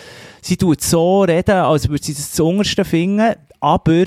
[0.40, 4.04] sie tut so reden, als würde sie das zu untersten finden, aber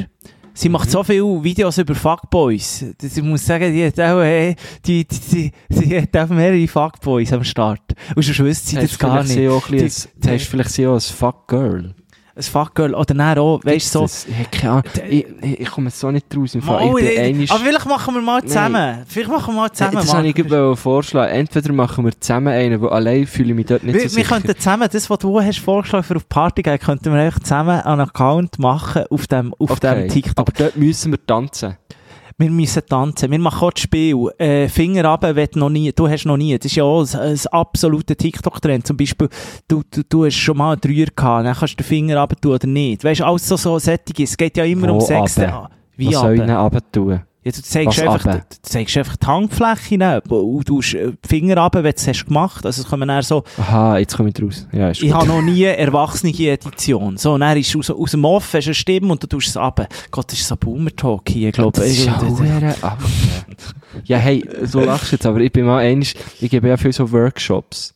[0.54, 2.86] sie macht so viele Videos über Fuckboys.
[3.02, 4.56] Ich muss sagen, die hat auch, hey,
[4.86, 7.82] die, die, die, die hat auch mehrere Fuckboys am Start.
[8.16, 9.34] Und sonst wüsste sie das gar nicht.
[9.34, 11.94] sie auch ein Die- bisschen, als- hast vielleicht sie auch als Fuck-Girl.
[12.36, 12.96] Ein Fuckgirl.
[12.96, 14.84] Oder dann auch, weißt du, so, Ich, hab keine Ahnung.
[15.08, 15.26] ich,
[15.60, 16.56] ich, komme so nicht raus.
[16.56, 16.90] Im Fall.
[16.92, 19.04] Mal, ich einmal- aber vielleicht machen wir mal zusammen.
[19.08, 19.96] Vielleicht machen wir mal zusammen.
[19.98, 21.32] das wollte ich vorschlagen.
[21.32, 24.24] Entweder machen wir zusammen einen, weil allein fühle ich mich dort nicht wir, so wir
[24.24, 24.36] sicher.
[24.40, 27.80] könnten zusammen, das, was du hast vorgeschlagen für auf Party gehen, könnten wir einfach zusammen
[27.82, 30.40] einen Account machen auf dem, auf dem Okay, TikTok.
[30.40, 31.78] Aber dort müssen wir tanzen.
[32.38, 33.32] Wir müssen tanzen.
[33.32, 34.16] Wir machen auch das Spiel.
[34.38, 36.58] Äh, Finger runter, wenn du noch nie, du hast noch nie.
[36.58, 38.88] Das ist ja auch ein, ein absoluter TikTok-Trend.
[38.88, 39.30] Zum Beispiel,
[39.68, 42.36] du, du, du hast schon mal einen Dreier gehabt, dann kannst du den Finger runter
[42.36, 43.04] tun oder nicht.
[43.04, 44.24] Weißt du, alles so, so Sättige.
[44.24, 45.40] Es geht ja immer Wo um Sex.
[45.96, 46.90] Wie Was soll ich denn runter?
[46.92, 47.52] runter tun?
[47.52, 48.46] Ja, du zeigst, einfach, runter?
[48.50, 51.98] du zeigst einfach die Handfläche neben und du tust, äh, die Finger runter, wenn du
[51.98, 52.66] es hast gemacht.
[52.66, 54.68] Also es kommen dann so, Aha, jetzt komme ich raus.
[54.72, 57.18] Ja, ist ich habe noch nie erwachsene Edition.
[57.18, 59.50] So, und dann ist aus, aus dem Off hast du eine Stimme und du tust
[59.50, 59.88] es runter.
[60.12, 62.84] Gott, das ist so Boomer-Talk hier, glaube Das ist ja ich.
[62.84, 63.04] ab-
[64.06, 67.12] Ja, hey, du lachst jetzt, aber ich bin mal einisch, ich gebe ja viel so
[67.12, 67.94] Workshops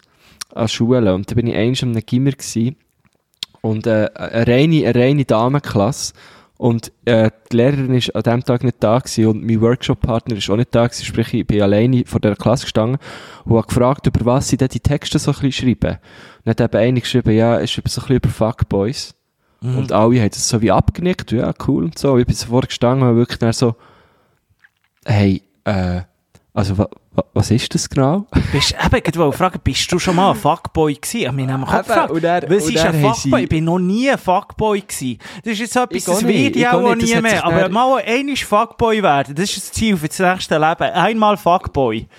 [0.54, 2.76] an Schulen und da bin ich einisch am Gimmer gsi
[3.62, 6.14] und äh, eine reine, eine reine Damenklasse
[6.58, 10.50] und äh, die Lehrerin ist an dem Tag nicht da gewesen und mein Workshop-Partner ist
[10.50, 13.00] auch nicht da gewesen, sprich ich bin alleine vor der Klasse gestanden
[13.46, 15.98] und habe gefragt, über was sie denn die Texte so ein bisschen schreiben.
[16.44, 19.14] Und hat eben eine geschrieben, ja, es schreibt so ein bisschen über Fuckboys.
[19.62, 19.78] Mhm.
[19.78, 22.18] Und alle haben das so wie abgenickt, ja, cool und so.
[22.18, 23.76] Ich bin so vorgestanden und wirklich dann so,
[25.06, 26.02] hey, äh,
[26.58, 28.26] also, wa, wa, was ist das genau?
[28.52, 31.18] Bist, eben, ich wollte fragen, bist du schon mal ein Fuckboy gewesen?
[31.18, 32.10] Ich habe mich nämlich auch gefragt,
[32.50, 33.44] was ist ein Fuckboy?
[33.44, 35.20] Ich bin noch nie ein Fuckboy gewesen.
[35.44, 37.46] Das ist jetzt so etwas, das ich ja auch nie mehr.
[37.46, 40.92] Aber mal einmal Fuckboy werden, das ist das Ziel für das nächste Leben.
[40.94, 42.08] Einmal Fuckboy.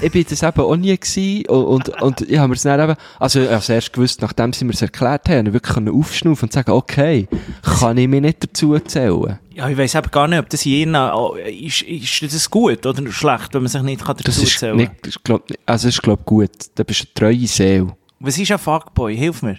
[0.00, 2.80] Ich bin das eben auch nie gewesen und, und, und ich habe mir es dann
[2.80, 6.48] eben, also ich habe es erst gewusst, nachdem sie mir es erklärt haben, wirklich aufschnaufen
[6.48, 7.28] und sagen, okay,
[7.62, 9.38] kann ich mich nicht dazu zählen?
[9.54, 13.54] Ja, ich weiss eben gar nicht, ob das oh, ist, ist das gut oder schlecht,
[13.54, 16.24] wenn man sich nicht kann Das dazu ist zählen nicht, glaub, also es ist glaub
[16.24, 17.96] gut, du bist eine treue Seele.
[18.18, 19.16] Was ist ein Fuckboy?
[19.16, 19.58] Hilf mir.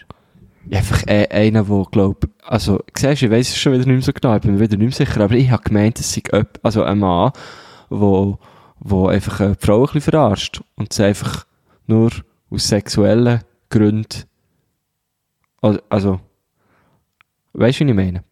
[0.69, 4.01] Einfach äh, einer, der, glaub, also, siehst du, ich weiss es schon wieder nicht mehr
[4.01, 6.23] so genau, ich bin mir wieder nicht mehr sicher, aber ich habe gemeint, es sei
[6.61, 7.31] also ein Mann,
[7.89, 8.37] wo,
[8.79, 11.45] wo einfach äh, die Frau ein bisschen verarscht und sie einfach
[11.87, 12.11] nur
[12.49, 14.23] aus sexuellen Gründen,
[15.61, 16.19] also, also
[17.53, 18.23] weißt du, wie ich meine?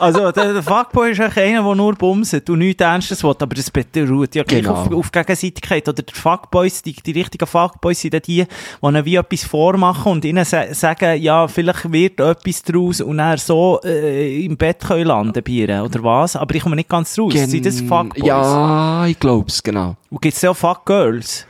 [0.00, 3.54] Also, der, der Fuckboy ist eigentlich einer, der nur bumset und nichts Ernstes will, aber
[3.54, 4.72] das beruht ja gleich Genau.
[4.74, 5.88] auf, auf Gegenseitigkeit.
[5.88, 10.12] Oder die Fuckboys, die, die richtigen Fuckboys sind dann die, die ihnen wie etwas vormachen
[10.12, 14.80] und ihnen sa sagen, ja, vielleicht wird etwas daraus und dann so äh, im Bett
[14.80, 16.34] können landen bei ihr, oder was?
[16.36, 17.32] Aber ich komme nicht ganz raus.
[17.34, 18.24] sind das Fuckboys?
[18.26, 19.96] Ja, ich glaub's, genau.
[20.10, 21.46] Und gibt es auch Fuckgirls,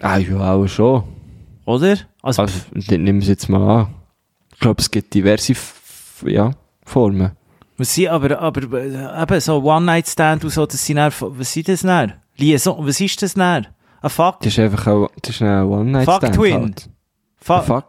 [0.00, 1.04] Ah, ja, auch schon.
[1.66, 1.96] oder?
[2.22, 2.58] Also, Also,
[2.88, 3.94] nehmen wir es jetzt mal an.
[4.54, 6.52] Ich glaube, es gibt diverse, F ja,
[6.84, 7.32] Formen.
[7.78, 11.80] Was sind aber, aber eben so One-Night-Stand und so, das sind dann, was sind das
[11.82, 12.14] dann?
[12.36, 13.66] Liaison, was ist das dann?
[14.00, 16.22] Ein Fuck, Das ist einfach ein, das ist ein One-Night-Stand.
[16.24, 16.60] Fuck Twin.
[16.62, 16.90] Halt.
[17.38, 17.84] Fuck, Fuck.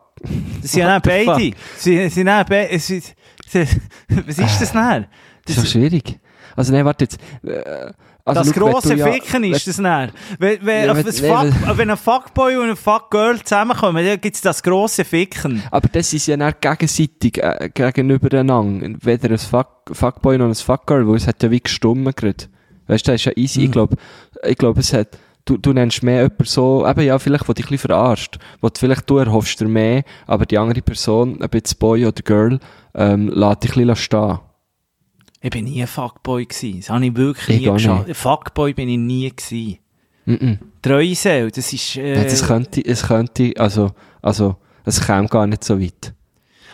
[0.61, 1.51] Das sind the beide.
[1.77, 2.79] Sie ja beide.
[2.79, 3.03] sie-
[3.51, 5.05] Was ist das denn?
[5.45, 6.19] Das ist doch schwierig.
[6.55, 7.17] Also, nein, warte jetzt.
[7.45, 7.91] Äh,
[8.25, 10.11] Also, das grosse ja- Ficken ist das dann.
[10.39, 14.35] Wenn, wenn, Ja, wenn, ein Fuck, wenn ein Fuckboy und ein Fuckgirl zusammenkommen, dann gibt
[14.37, 15.61] es das grosse Ficken.
[15.71, 18.95] Aber das ist ja nicht gegenseitig, äh, gegenübereinander.
[19.01, 22.45] Weder ein Fuck, Fuckboy noch ein Fuckgirl, weil es hat ja wie gestummen gerade.
[22.87, 23.59] Weißt du, das ist ja easy.
[23.59, 23.65] Mhm.
[23.65, 23.95] Ich glaube,
[24.47, 27.65] ich glaube, es hat, du, du nennst mehr jemanden so, eben ja, vielleicht, wo dich
[27.65, 28.39] ein bisschen verarscht.
[28.61, 32.21] Wo du vielleicht du erhoffst dir mehr, aber die andere Person, ob jetzt Boy oder
[32.23, 32.59] Girl,
[32.95, 34.39] ähm, lässt dich ein bisschen stehen.
[35.43, 36.79] Ich bin nie ein Fuckboy gewesen.
[36.79, 38.07] Das habe ich wirklich Ich nie geschafft.
[38.07, 39.77] Ein Fuckboy bin ich nie gewesen.
[40.25, 40.57] Mhm.
[40.81, 43.91] Treue Seele, das ist, äh, Ja, das könnte, es könnte, also,
[44.21, 46.13] also, es käme gar nicht so weit.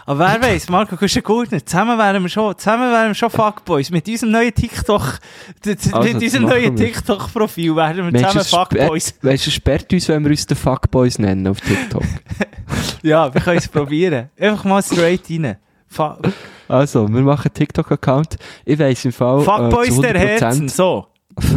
[0.06, 1.68] aber wer weiß, Marco, du bist ja gut nicht.
[1.68, 3.90] Zusammen wären wir schon, zusammen wären wir schon Fuckboys.
[3.90, 5.02] Mit unserem neuen TikTok,
[5.66, 6.76] Also, mit unserem neuen.
[6.76, 9.16] TikTok-Profil wären wir zusammen Fuckboys.
[9.24, 12.04] weißt du, sperrt uns, wenn wir uns den Fuckboys nennen auf TikTok.
[13.02, 14.30] Ja, wir können es probieren.
[14.38, 15.56] Einfach mal straight rein.
[15.88, 16.04] Fu
[16.70, 18.38] Also, wir machen einen TikTok-Account.
[18.64, 19.42] Ich weiss im Fall.
[19.42, 20.18] Fuckboys äh, der 100%.
[20.20, 21.08] Herzen, so.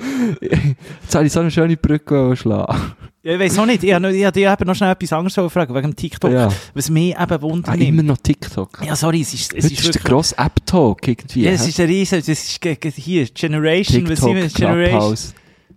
[0.00, 2.92] Jetzt habe ich so eine schöne Brücke schlagen.
[3.22, 5.90] Ja, ich weiß auch nicht, ich habe dich eben noch schnell etwas anderes fragen, wegen
[5.90, 6.48] dem TikTok, Ja.
[6.74, 8.80] was mich eben wundert Ah, immer noch TikTok.
[8.84, 11.44] Ja, sorry, es ist, es Heute ist ist der grosse App-Talk irgendwie.
[11.44, 12.62] Ja, es ist ein riesen, das ist
[12.96, 14.42] hier, Generation, was sind wir?
[14.42, 15.34] TikTok, Generation, Clubhouse.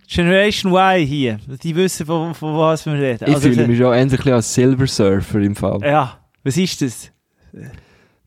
[0.08, 1.38] Generation Y hier.
[1.62, 3.24] Die wissen, von, von was wir reden.
[3.28, 5.80] Ich Also, fühle mich auch endlich als Silver Surfer im Fall.
[5.82, 7.10] Ja, was ist das?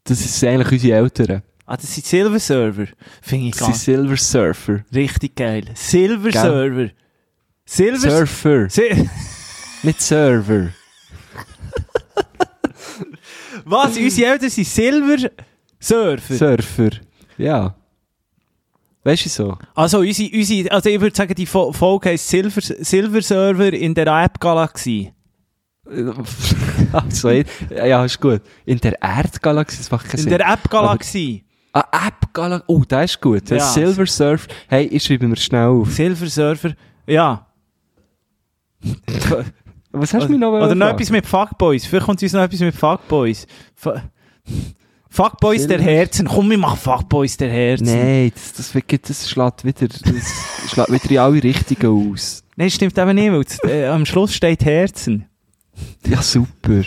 [0.03, 1.41] Das sind eigentlich unsere Eltern.
[1.65, 2.85] Ah, das sind Silver Server.
[3.21, 4.83] Finde ich Das sind Silver Surfer.
[4.93, 5.65] richtig geil.
[5.73, 6.41] Silver Gell?
[6.41, 6.89] Server.
[7.65, 9.09] Silver Surfer, Si
[9.83, 10.69] nicht Server.
[13.65, 13.97] was?
[13.97, 15.29] Unsere Eltern sind Silver
[15.79, 16.35] Surfer.
[16.35, 16.89] Surfer.
[17.37, 17.75] Ja.
[19.03, 19.57] Weißt du so?
[19.73, 23.93] Also, unsere, unsere, also ich würde sagen, die Fo- Folge heisst Silver, Silver Server in
[23.95, 25.11] der App-Galaxie.
[26.93, 28.41] also, ja, ist gut.
[28.65, 30.37] In der Erdgalaxie, das macht keinen In Sinn.
[30.37, 31.43] der App-Galaxie.
[31.73, 32.63] Ah, App Galaxy.
[32.67, 33.49] Oh, das ist gut.
[33.49, 33.59] Ja.
[33.59, 34.47] Silver Surf.
[34.67, 35.91] Hey, ich schreibe mir schnell auf.
[35.91, 36.73] Silver Server.
[37.07, 37.47] Ja.
[39.93, 41.85] Was hast du mir noch Oder noch etwas mit Fuckboys.
[41.85, 43.45] Vielleicht kommt uns noch etwas mit Fuckboys.
[43.75, 43.91] Fu
[45.13, 46.25] Fuckboys der Herzen.
[46.25, 47.85] Komm, wir machen Fuckboys der Herzen.
[47.85, 50.01] Nein, das, das, das schlägt wieder, das
[50.71, 52.45] schlägt wieder in alle Richtungen aus.
[52.55, 55.25] Nein, stimmt eben nicht, weil es, äh, am Schluss steht Herzen.
[56.07, 56.83] Ja, super.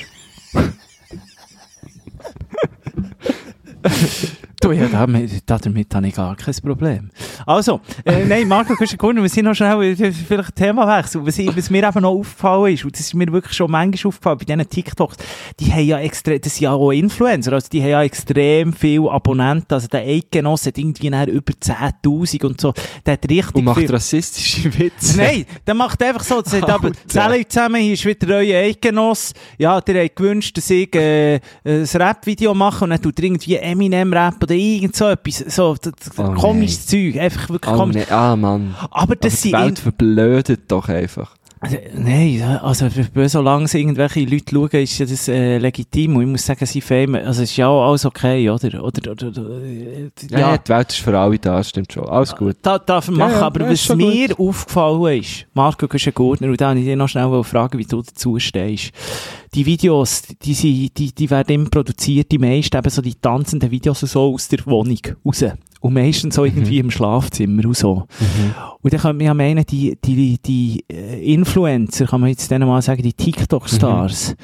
[4.65, 7.11] Du, ja, damit, damit habe ich gar kein Problem.
[7.45, 11.27] Also, äh, nein, Marco Kuschenkunde, wir sind noch schnell, äh, vielleicht ein Themawechsel.
[11.27, 14.39] Was, was mir eben noch aufgefallen ist, und das ist mir wirklich schon manchmal aufgefallen,
[14.39, 15.19] bei diesen TikToks,
[15.61, 19.11] die haben ja extrem, das sind ja auch Influencer, also die haben ja extrem viele
[19.11, 22.73] Abonnenten, also der Eidgenosse hat irgendwie über 10'000 und so,
[23.05, 23.91] der hat richtig Und macht viel...
[23.91, 25.19] rassistische Witze.
[25.19, 26.93] Nein, der macht einfach so, der sagt aber.
[27.07, 29.35] Salut zusammen, hier ist wieder euer Eidgenoss.
[29.59, 34.43] Ja, der hat gewünscht, dass ich äh, ein Rap-Video mache und dann tut irgendwie Eminem-Rap
[34.43, 35.77] oder irgend so etwas, so
[36.17, 37.97] Oh komisches Zeug, einfach wirklich Oh, komisch.
[37.97, 38.07] nee.
[38.11, 38.75] Ah, Mann.
[38.91, 39.53] Aber Aber das die sind...
[39.61, 41.35] Welt verblödet doch einfach.
[41.71, 42.87] In- Nein, also
[43.27, 46.81] solange es irgendwelche Leute schauen, ist ja das äh, legitim und ich muss sagen, sie
[46.81, 48.83] fame, also es ist ja auch alles okay, oder?
[48.85, 50.59] oder, oder, oder äh, Ja, ja.
[50.59, 52.05] die Welt ist für alle da, stimmt schon.
[52.09, 52.57] Alles gut.
[52.63, 56.69] Da, darf man Ja, machen, ja, aber was mir aufgefallen ist, Marco Gurtner, und da
[56.69, 58.91] wollte ich dich noch schnell fragen, wie du dazu stehst.
[59.55, 63.71] Die Videos, die, sind, die, die werden immer produziert, die meisten eben so die tanzenden
[63.71, 65.45] Videos so aus der Wohnung raus.
[65.85, 68.07] Und meistens so irgendwie im Schlafzimmer und so.
[68.81, 72.67] Und dann könnte man ja meinen, die, die, die äh, Influencer, kann man jetzt denen
[72.67, 74.35] mal sagen, die TikTok-Stars,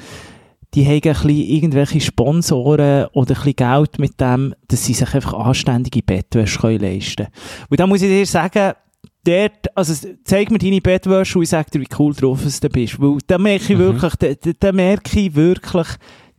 [0.75, 5.15] die haben ein bisschen irgendwelche Sponsoren oder ein bisschen Geld mit dem, dass sie sich
[5.15, 7.29] einfach anständige Bettwäsche leisten können.
[7.71, 8.73] Und da muss ich dir sagen,
[9.23, 12.99] dort, also zeig mir deine Bettwäsche und ich sag dir, wie cool drauf du bist.
[13.01, 15.87] Weil da merke ich wirklich, da, da, da merke ich wirklich,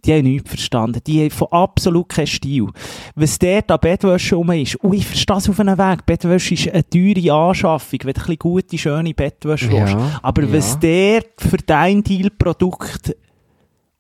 [0.05, 1.01] die haben nichts verstanden.
[1.07, 2.67] Die haben von absolut keinen Stil.
[3.15, 6.69] Was dort an Bettwäsche rum ist, und ich verstehe es auf einem Weg, Bettwäsche ist
[6.69, 9.73] eine teure Anschaffung, wenn du ein bisschen gute, schöne Bettwäsche.
[9.73, 10.53] Ja, Aber ja.
[10.53, 13.15] was dort für dein Dealprodukt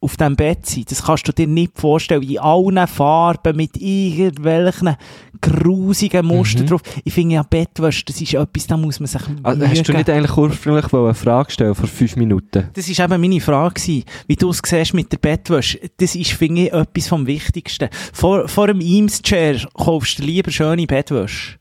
[0.03, 2.22] auf dem Bett sein, das kannst du dir nicht vorstellen.
[2.22, 4.96] In allen Farben, mit irgendwelchen
[5.40, 6.66] grusigen Mustern Mhm.
[6.68, 6.82] drauf.
[7.05, 10.11] Ich finde ja, Bettwäsche, das ist etwas, da muss man sich Also, hast du nicht
[10.11, 12.68] eigentlich ursprünglich eine Frage stellen vor fünf Minuten?
[12.74, 15.78] Das ist eben meine Frage gewesen, wie du es siehst mit der Bettwäsche.
[15.96, 17.88] Das ist, finde ich, etwas vom Wichtigsten.
[18.12, 21.59] Vor, vor einem Eames-Chair kaufst du lieber schöne Bettwäsche.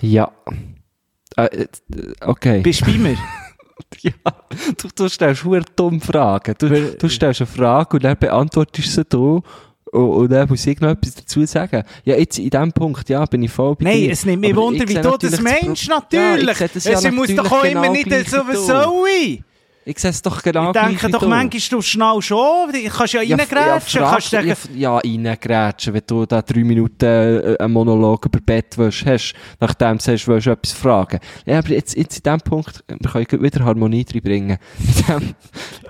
[0.00, 0.30] Ja.
[1.36, 1.66] Äh, äh,
[2.20, 2.60] okay.
[2.60, 3.16] Bist du bei mir?
[4.00, 4.12] ja.
[4.76, 6.54] Du, du stellst sehr dumme Fragen.
[6.58, 9.42] Du, du stellst eine Frage und dann beantwortest sie du.
[9.92, 11.84] Und, und dann muss ich noch etwas dazu sagen.
[12.04, 14.12] Ja, jetzt in diesem Punkt, ja, bin ich voll bei Nein, dir.
[14.12, 16.58] es nimmt mich Aber Wunder, wie du das meinst, natürlich.
[16.58, 19.42] Ja, das ja es muss doch auch genau immer nicht so, was soll ich?
[19.84, 23.20] Ich sehe es doch genau Ich denke doch, manchmal du schnell schon, du kannst ja
[23.20, 24.42] reingrätschen, ja, kannst ja,
[24.74, 30.04] ja, reingrätschen, wenn du da drei Minuten äh, einen Monolog über Bettwäsche hast, nachdem du
[30.04, 31.18] sagst, willst du etwas fragen.
[31.46, 34.58] Ja, aber jetzt, jetzt in dem Punkt, wir können wieder Harmonie reinbringen.
[35.08, 35.34] In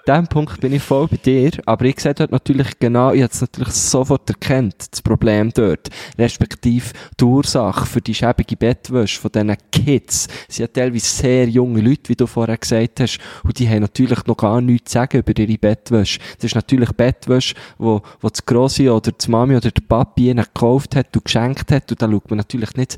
[0.05, 3.23] in dem Punkt bin ich voll bei dir, aber ich sehe dort natürlich genau, ich
[3.23, 6.87] habe es natürlich sofort erkannt, das Problem dort, respektive
[7.21, 12.09] die Ursache für die schäbige Bettwäsche von diesen Kids, sind ja teilweise sehr junge Leute,
[12.09, 15.39] wie du vorher gesagt hast, und die haben natürlich noch gar nichts zu sagen über
[15.39, 16.19] ihre Bettwäsche.
[16.37, 20.45] Das ist natürlich Bettwäsche, wo, wo das Grossi oder die Mami oder der Papi ihnen
[20.45, 22.97] gekauft hat und geschenkt hat, und da schaut man natürlich nicht,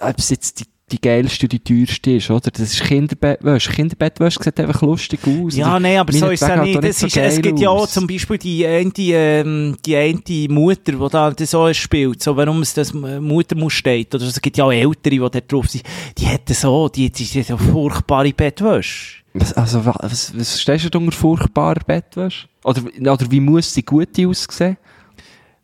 [0.00, 2.50] ob es jetzt die die geilste die teuerste ist, oder?
[2.50, 3.70] Das ist Kinderbettwäsche.
[3.70, 5.56] Kinderbettwäsche sieht einfach lustig aus.
[5.56, 6.76] Ja, nein, aber so ist es ja nicht.
[6.76, 7.92] hat Das auch ist, so es gibt ja auch aus.
[7.92, 12.62] zum Beispiel die eine, ähm, die eine Mutter, die da das so spielt, so warum
[12.62, 14.14] es das Mutter muss steht.
[14.14, 15.84] Oder es gibt ja auch Ältere, die da drauf sind.
[16.18, 19.19] Die hätten so, die, die, die, die furchtbare Bettwäsche.
[19.32, 22.48] Was, also, wa- was, was stehst du unter furchtbarer Bettwäsche?
[22.64, 24.76] Oder, oder wie muss die gute aussehen?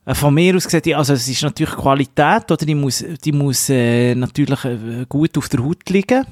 [0.04, 2.64] Äh, Von mir aus gesehen, also es ist natürlich Qualität, oder?
[2.64, 6.24] Die muss, die muss äh, natürlich äh, gut auf der Haut liegen.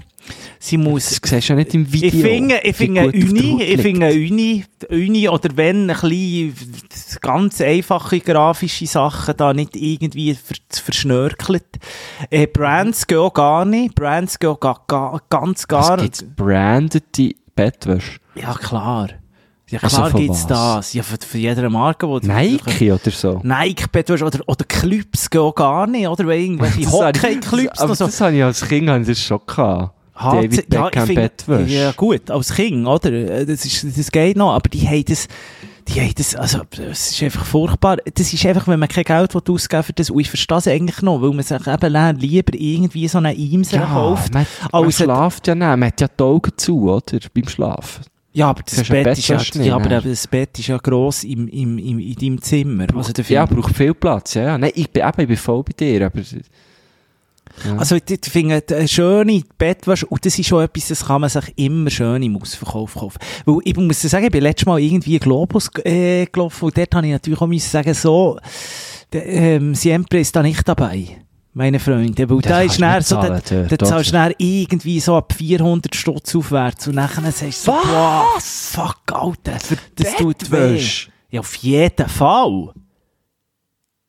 [0.59, 1.21] Sie muss...
[1.21, 2.09] Das siehst du ja nicht im Video.
[2.09, 8.21] Ich finde, ich finde Uni, ich finde Uni, Uni oder wenn ein bisschen ganz einfache
[8.21, 11.67] grafische Sachen da nicht irgendwie ver, verschnörkelt.
[12.31, 13.95] Äh, Brands gehen auch gar nicht.
[13.95, 18.19] Brands gehen ga, ga, ganz gar Es gibt brandete Bettwäsche.
[18.35, 19.11] Ja, klar.
[19.71, 20.93] Ja, Also klar von gibt's das.
[20.93, 23.41] Ja, für, für jede Marke, wo Nike oder so.
[23.43, 26.27] Nike oder, oder Clubs gehen auch gar nicht, oder?
[26.27, 28.07] Weil irgendwelche Hockey-Clubs oder so.
[28.07, 29.95] das habe ich als Kind das schon gehabt.
[30.15, 31.75] HC David ja, Beckham finde- Bettwäsche.
[31.75, 33.13] Ja, gut, als Kind, oder?
[33.13, 35.27] Äh, Das, ist, das geht noch, aber die haben das,
[35.89, 36.61] die haben das, also,
[36.91, 37.99] es ist einfach furchtbar.
[38.15, 41.03] Das ist einfach, wenn man kein Geld ausgeben für das, und ich verstehe es eigentlich
[41.03, 44.33] noch, weil man sich eben lieber irgendwie so eine Imse kauft.
[44.33, 47.19] man, man schlaft ja nicht, man hat ja die Augen zu, oder?
[47.35, 48.05] Beim Schlafen.
[48.33, 51.47] Ja, aber das ein Bett ist ja, ja, aber das Bett ist ja gross im,
[51.47, 52.87] im, im, in deinem Zimmer.
[52.97, 54.43] Also, der Ja, braucht viel Platz, ja.
[54.43, 54.59] ja.
[54.59, 56.21] Nein, ich bin, eben, ich bin voll bei dir, aber...
[57.65, 57.77] Ja.
[57.77, 61.31] Also, ich ich finde, eine schöne Bettwäsche, und das ist schon etwas, das kann man
[61.31, 63.19] sich immer schön im Ausverkauf kaufen.
[63.45, 67.07] Weil, ich muss sagen, ich bin letztes Mal irgendwie Globus, äh, gelaufen, und dort habe
[67.07, 68.39] ich natürlich auch müssen sagen, so,
[69.13, 71.25] ähm, Siempre ist da nicht dabei.
[71.57, 74.35] Meine Freunde, weil Das da ist nicht so, da, zahlen dort, da zahlst du näher
[74.39, 79.77] irgendwie so ab 400 Stutz aufwärts und nachher sagst du so, wow, fuck, Alter, für,
[79.95, 80.85] das tut weh.
[81.31, 82.75] Ja, auf jeden Fall.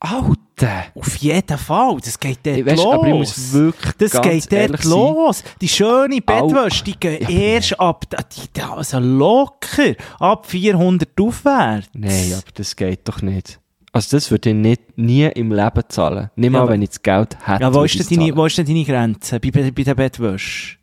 [0.00, 0.45] Alter!
[0.94, 2.94] Auf jeden Fall, das geht dort Weißt, los.
[2.94, 4.90] aber ich muss wirklich das geht dort sein.
[4.90, 5.44] los.
[5.60, 6.20] Die schöne.
[6.22, 7.28] Bettwäsche, die gehen Ja.
[7.28, 11.88] erst ab, die, also locker, ab 400 aufwärts.
[11.92, 13.60] Nein, aber das geht doch nicht.
[13.92, 16.30] Also das würde ich nicht, nie im Leben zahlen.
[16.36, 17.62] Nicht mal, aber- wenn ich das Geld hätte.
[17.62, 20.76] Ja, wo ist, denn deine, wo ist denn deine Grenze bei, bei, bei der Bettwäsche?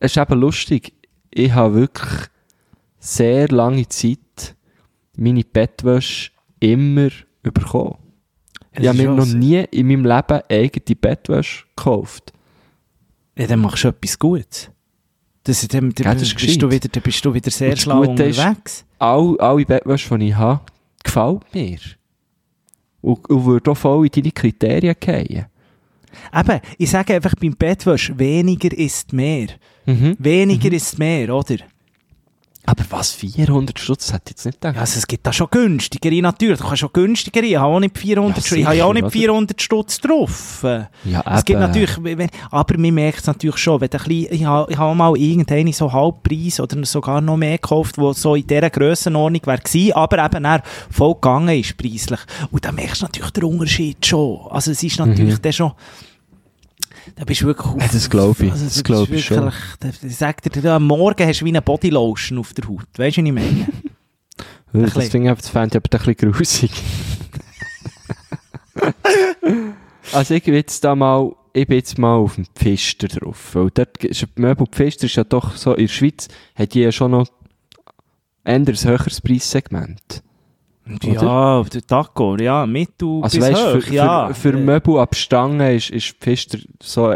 [0.00, 0.92] Es ist eben lustig.
[1.30, 2.10] Ich habe wirklich
[2.98, 4.56] sehr lange Zeit
[5.16, 6.30] meine Bettwäsche
[6.60, 7.08] immer
[7.42, 7.96] bekommen.
[8.72, 12.32] Es Ich habe mir noch nie in meinem Leben eigene Bettwäsche gekauft.
[13.36, 14.70] Ja, dann machst du etwas Gutes.
[15.44, 18.24] Das, dann, dann, das ist bist du wieder, dann bist du wieder sehr schlau Gute
[18.24, 18.84] ist- unterwegs.
[18.98, 20.60] All, alle Bettwäsche, die ich habe,
[21.02, 21.78] gefällt mir.
[23.00, 25.46] Und, und würde auch voll in deine Kriterien fallen.
[26.34, 29.48] Eben, ich sage einfach beim Bettwäsche, weniger ist mehr.
[29.86, 30.16] Mhm.
[30.18, 31.56] Weniger ist mehr, oder?
[32.66, 34.12] Aber was, 400 Stutz?
[34.12, 34.74] Hätte ich jetzt nicht gedacht.
[34.74, 36.58] Ja, also es gibt da schon günstigere natürlich.
[36.58, 37.46] Du kannst schon günstigere.
[37.46, 38.58] Ich habe auch nicht 400 Ja, Stutz.
[38.58, 39.10] Ich habe auch nicht oder?
[39.10, 40.66] 400 Stutz drauf.
[41.04, 41.96] Ja, Es gibt natürlich,
[42.50, 45.72] aber man merkt es natürlich schon, wenn ein bisschen, ich habe, ich habe mal irgendeine
[45.72, 50.42] so Halbpreis oder sogar noch mehr gekauft, wo so in dieser Grössenordnung wäre aber eben
[50.42, 52.20] dann voll gegangen ist preislich.
[52.50, 54.40] Und dann merkst du natürlich den Unterschied schon.
[54.50, 55.72] Also es ist natürlich dann schon,
[57.16, 57.74] da bist du wirklich.
[57.80, 58.52] Ja, das glaube ich.
[58.52, 59.52] Also, Das glaube ich schon.
[60.02, 62.86] Ich sag dir, du, am Morgen hast du wie eine Bodylotion auf der Haut.
[62.96, 63.66] Weißt du, was ich meine?
[64.70, 66.70] Das, finde ich, das fände ich aber ein bisschen grusig.
[70.12, 73.54] also ich bin jetzt da mal, ich bin jetzt mal auf dem Pfister drauf.
[73.54, 76.92] Weil dort ist Möbel Pfister ist ja doch so, in der Schweiz hat die ja
[76.92, 77.28] schon noch
[78.44, 80.22] ein höheres Preissegment.
[81.02, 84.28] Ja, der Taco, ja, mittel Also bis weißt hoch, du, für, ja.
[84.28, 87.14] für, für Möbel ab Stangen ist, ist Pfister so,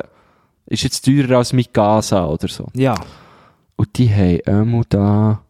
[0.67, 2.69] ist jetzt teurer als mit Gaza oder so.
[2.75, 2.95] Ja.
[3.77, 5.43] Und die haben einmal da,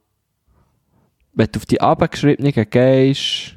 [1.34, 3.56] wenn du auf die abgeschriebenen gehst,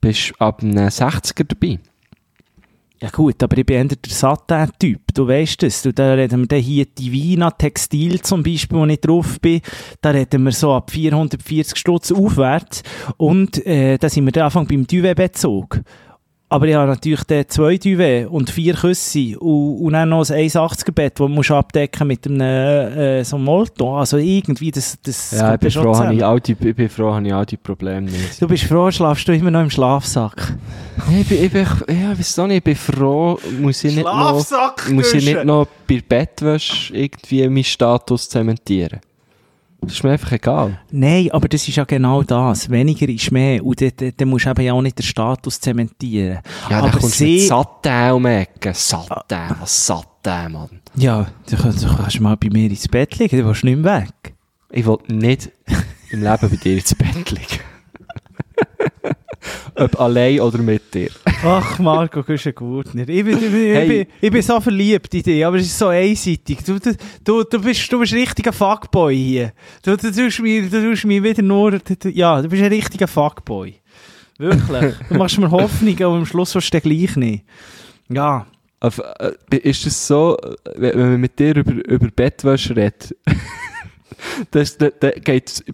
[0.00, 1.78] bist du ab einem 60er dabei.
[3.00, 5.82] Ja gut, aber ich bin eher der Satin-Typ, du weißt es.
[5.82, 9.60] Du, da reden wir hier Divina Textil zum Beispiel, wo ich drauf bin,
[10.00, 12.82] da reden wir so ab 440 Stutz aufwärts
[13.16, 15.80] und äh, da sind wir dann Anfang beim Duvet-Bezug.
[16.50, 20.48] Aber ich habe natürlich dann zwei Duvet und vier Küsse und, und dann noch ein
[20.48, 23.98] 1,80er-Bett, das du musst abdecken mit einem äh, so einem Molto.
[23.98, 27.12] Also irgendwie, das, das Ja, ich bin, froh, habe ich all die, ich bin froh,
[27.12, 28.40] habe ich all die Probleme nicht.
[28.40, 30.54] Du bist froh, schlafst du immer noch im Schlafsack.
[31.10, 34.46] Ich bin, ich bin, ja, weiss nicht, ich bin froh, muss ich nicht noch,
[34.90, 39.00] muss ich nicht noch bei Bettwäsche irgendwie meinen Status zementieren.
[39.80, 40.78] Das ist mir einfach egal.
[40.90, 42.68] Nein, aber das ist ja genau das.
[42.68, 43.64] Weniger ist mehr.
[43.64, 46.40] Und dann, dann, dann musst du eben ja auch nicht den Status zementieren.
[46.68, 48.74] Ja, aber dann kommst du sie- mit Satin um die Ecke.
[48.74, 50.68] Satin, was Satin, Mann.
[50.96, 51.62] Ja, du, du
[51.96, 54.34] kannst mal bei mir ins Bett liegen, du willst nicht mehr weg.
[54.70, 55.50] Ich will nicht
[56.10, 57.60] im Leben bei dir ins Bett liegen.
[59.74, 61.10] Ob allein oder mit dir.
[61.44, 63.08] Ach, Marco, du bist ein Gurtner.
[63.08, 65.78] Ich bin, ich, bin, ich, bin, ich bin so verliebt in dich, aber es ist
[65.78, 66.64] so einseitig.
[66.64, 69.52] Du, du, du, bist, du bist ein richtiger Fuckboy hier.
[69.82, 71.78] Du, du, tust mir, du tust mir wieder nur...
[72.04, 73.74] Ja, du bist ein richtiger Fuckboy.
[74.38, 74.94] Wirklich.
[75.08, 77.44] Du machst mir Hoffnung, aber am Schluss willst du den gleich nicht.
[78.08, 78.46] Ja.
[78.80, 80.36] Äh, ist es so,
[80.76, 83.16] wenn wenn man mit dir über, über Bettwäsche redet,
[84.50, 85.64] das, da, da geht es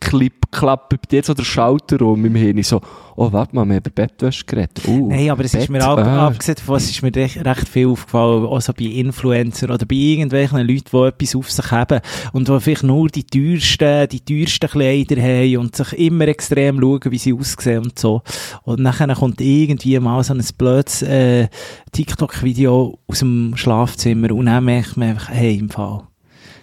[0.00, 2.62] klipp, klapp bei dir so der Schalter um im Hirn.
[2.62, 2.80] So,
[3.16, 4.82] oh, warte mal, wir haben über Bettwäsche geredet.
[4.86, 6.26] Uh, Nein, aber es ist mir Bett- auch, ah.
[6.28, 9.96] abgesehen davon, es ist mir recht, recht viel aufgefallen, auch so bei Influencern oder bei
[9.96, 12.00] irgendwelchen Leuten, die etwas auf sich haben
[12.32, 17.00] und die vielleicht nur die teuersten, die teuersten Kleider haben und sich immer extrem schauen,
[17.10, 18.22] wie sie aussehen und so.
[18.62, 21.48] Und nachher kommt irgendwie mal so ein blödes äh,
[21.92, 26.02] TikTok-Video aus dem Schlafzimmer und dann merkt man einfach, hey, im Fall.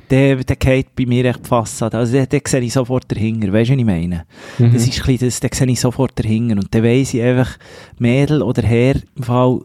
[0.09, 1.97] Der, der geht bei mir echt die Fassade.
[1.97, 3.53] Also, den, den sehe ich sofort dahinter.
[3.53, 4.25] Weißt du, was ich meine?
[4.57, 4.73] Mhm.
[4.73, 6.55] Das ist ein das, den sehe ich sofort dahinter.
[6.55, 7.57] Und dann weiss ich einfach,
[7.99, 9.61] Mädel oder Herr, im Fall,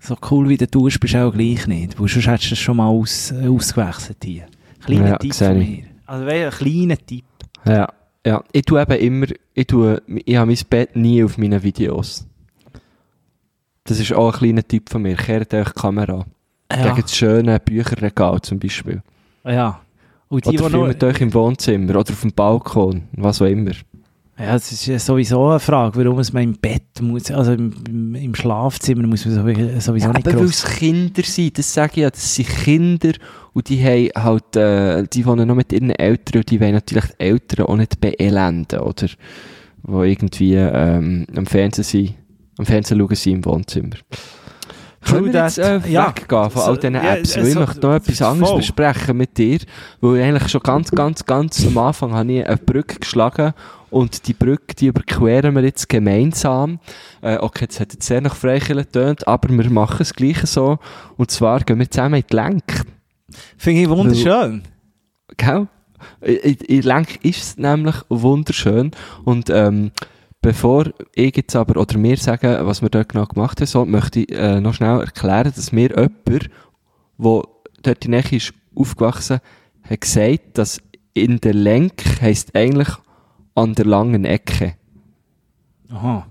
[0.00, 2.00] so cool wie du tust, bist du auch gleich nicht.
[2.00, 4.46] Weil sonst hättest du das schon mal aus, äh, ausgewechselt hier.
[4.84, 5.82] Kleiner Ja, Tipp von mir.
[6.06, 7.24] Also, weißt du, ein kleiner Tipp.
[7.66, 7.88] Ja,
[8.24, 8.44] ja.
[8.52, 12.26] Ich tue eben immer, ich tue, ich habe mein Bett nie auf meinen Videos.
[13.84, 15.16] Das ist auch ein kleiner Tipp von mir.
[15.16, 16.24] Kehrt euch die Kamera.
[16.72, 16.88] Ja.
[16.88, 19.02] Gegen das schöne Bücherregal zum Beispiel.
[19.52, 19.80] Ja.
[20.28, 23.46] Und die, Oder die noch, filmt euch im Wohnzimmer oder auf dem Balkon, was auch
[23.46, 23.70] immer.
[24.38, 27.72] ja, das ist ja sowieso eine Frage, warum es man im Bett muss, also im,
[27.88, 29.34] im, im Schlafzimmer muss man
[29.80, 33.12] sowieso, Ja, nicht aber weil es Kinder sind, das sage ich ja, das sind Kinder
[33.52, 37.06] und die haben halt, äh, die wohnen noch mit ihren Eltern und die wollen natürlich
[37.06, 39.06] die Eltern auch nicht beelenden, oder?
[39.82, 42.14] Wo irgendwie ähm, am Fernsehen sind,
[42.58, 43.96] am Fernsehen schauen sie im Wohnzimmer.
[45.06, 46.08] Können wir jetzt äh, Ja.
[46.08, 47.36] weggehen von all So, diesen ja, Apps?
[47.36, 48.58] äh, weil ich so- möchte noch etwas anderes voll.
[48.58, 49.58] besprechen mit dir,
[50.00, 53.52] weil ich eigentlich schon ganz, ganz, ganz am Anfang habe ich eine Brücke geschlagen
[53.90, 56.80] und die Brücke, die überqueren wir jetzt gemeinsam.
[57.22, 60.78] Äh, okay, das hat jetzt sehr nach Freikirche getönt, aber wir machen es gleich so.
[61.16, 62.64] Und zwar gehen wir zusammen in die Lenk.
[63.56, 64.62] Finde ich wunderschön.
[65.36, 65.66] Gell?
[66.20, 68.90] In, in Lenk ist es nämlich wunderschön.
[69.24, 69.92] Und ähm,
[70.46, 70.84] bevor
[71.16, 74.30] ich jetzt aber, oder wir sagen, was wir dort genau gemacht haben, so, möchte ich
[74.30, 76.50] äh, noch schnell erklären, dass mir jemand,
[77.18, 77.42] der
[77.82, 79.40] dort in Nähe ist aufgewachsen,
[79.82, 80.80] hat gesagt, dass
[81.14, 82.90] in der Lenk heisst eigentlich
[83.56, 84.74] an der langen Ecke.
[85.90, 86.28] Aha.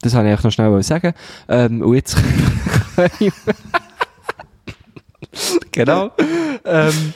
[0.00, 1.12] Das wollte ich noch schnell sagen.
[1.46, 2.16] Ähm, und jetzt
[5.72, 6.10] genau.
[6.64, 7.14] ähm,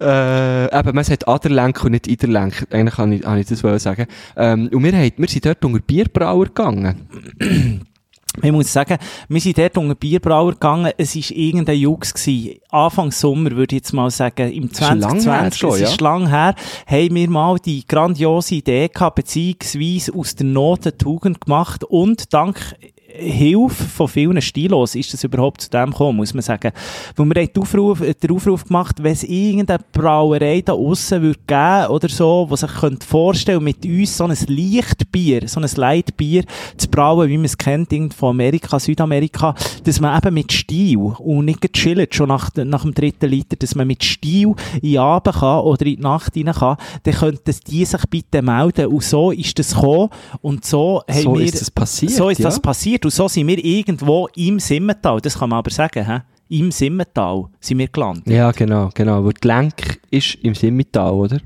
[0.00, 2.66] äh, eben, man sagt Aderlenk und nicht Iderlenk.
[2.70, 4.06] Eigentlich kann ich, kann ich das wollen sagen.
[4.36, 7.06] Ähm, und wir, haben, wir sind dort unter Bierbrauer gegangen.
[8.40, 8.96] Ich muss sagen,
[9.28, 12.60] wir sind dort unter Bierbrauer gegangen, es war irgendein Jux gewesen.
[12.70, 15.88] Anfang Sommer, würde ich jetzt mal sagen, im ist lang her 2020, schon, es ja.
[15.88, 16.54] ist lang her,
[16.86, 22.32] haben wir mal die grandiose Idee gehabt, beziehungsweise aus der Not eine Tugend gemacht und
[22.32, 22.74] dank
[23.14, 26.72] Hilfe von vielen Stilos ist es überhaupt zu dem gekommen, muss man sagen.
[27.16, 31.38] Weil wir haben den Aufruf, den Aufruf gemacht, wenn es irgendeine Brauerei da aussen würde
[31.46, 36.44] geben oder so, die sich könnte vorstellen mit uns so ein Leichtbier, so ein Leitbier
[36.76, 39.54] zu brauen, wie man es kennt, von Amerika, Südamerika,
[39.84, 43.74] dass man eben mit Stil und nicht gechillt, schon nach, nach dem dritten Liter, dass
[43.74, 47.54] man mit Stil in den Abend kann oder in die Nacht rein kann, dann könnten
[47.66, 48.86] die sich bitte melden.
[48.86, 50.08] Und so ist das gekommen
[50.40, 51.44] und so haben So wir...
[51.44, 52.44] ist das passiert, So ist ja.
[52.44, 56.20] das passiert und so sind wir irgendwo im Simmental, das kann man aber sagen, hä?
[56.48, 58.26] im Simmental sind wir gelandet.
[58.26, 59.24] Ja, genau, genau.
[59.24, 61.38] Weil die Lenk ist im Simmental, oder?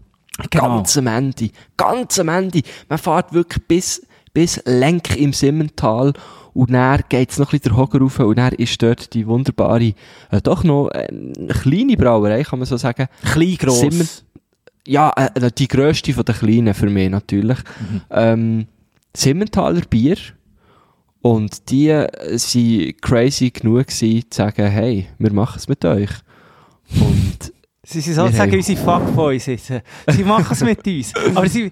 [0.51, 0.77] Genau.
[0.79, 1.51] Ganz am Ende.
[1.77, 2.61] Ganz am Ende.
[2.89, 4.05] Man fährt wirklich bis,
[4.35, 6.13] bis Lenk im Simmental.
[6.55, 9.93] Und dann geht's noch ein bisschen der Hocker rauf und dann ist dort die wunderbare,
[10.31, 11.07] äh, doch noch äh,
[11.63, 13.07] kleine Brauerei, kann man so sagen.
[13.31, 13.81] Klein, gross.
[13.81, 14.09] Simmen-
[14.89, 17.59] Ja, äh, die grösste von den kleinen für mich natürlich.
[18.11, 18.67] Ähm,
[19.15, 20.17] Simmentaler Bier.
[21.29, 26.11] Und die äh, sind crazy genug gewesen, zu sagen, hey, wir machen es mit euch.
[27.01, 27.53] Und
[27.89, 29.73] Sie sind sozusagen haben- unsere Fuckboys jetzt.
[30.09, 31.13] Sie machen es mit uns.
[31.37, 31.71] Aber sie,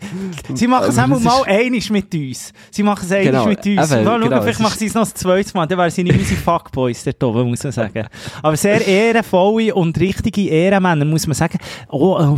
[0.55, 1.43] sie machen es einmal mal
[1.73, 2.53] ist- mit uns.
[2.71, 3.67] Sie machen es einiges Genau, mit uns.
[3.93, 5.67] eben, schauen, genau, vielleicht machen sie es noch das zweite Mal.
[5.67, 8.07] Dann wären sie nicht unsere Fuckboys dort oben, muss man sagen.
[8.43, 11.59] Aber sehr ehrenvolle und richtige Ehrenmänner, muss man sagen.
[11.89, 12.37] Oh,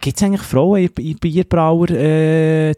[0.00, 2.74] gibt es eigentlich Frauen in, in Bierbrauer äh,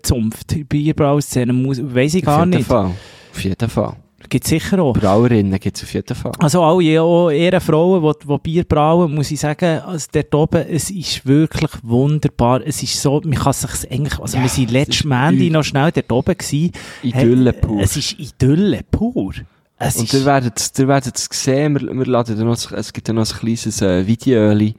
[0.69, 1.55] Bierbrauer-Szene?
[1.95, 2.67] Weiss ich gar nicht.
[2.67, 2.93] Fall.
[3.39, 3.95] Auf jeden Fall.
[4.29, 4.95] Gibt es sicher auch.
[4.95, 6.33] Brauerinnen gibt es auf jeden Fall.
[6.41, 10.91] Also alle auch Ehrenfrauen, die, die Bier brauen, muss ich sagen, also dort oben, es
[10.91, 12.61] ist wirklich wunderbar.
[12.67, 15.63] Es ist so, man kann sich eigentlich, also Ja, wir sind es letztes Mandy noch
[15.63, 16.73] schnell dort oben gewesen.
[17.05, 17.81] Idylle Hey, pur.
[17.81, 19.35] Es ist Idylle pur.
[19.79, 23.07] Es Und ihr werdet, ihr werdet es sehen, wir, wir laden da noch, es gibt
[23.07, 24.73] ja noch ein kleines äh, Video äh,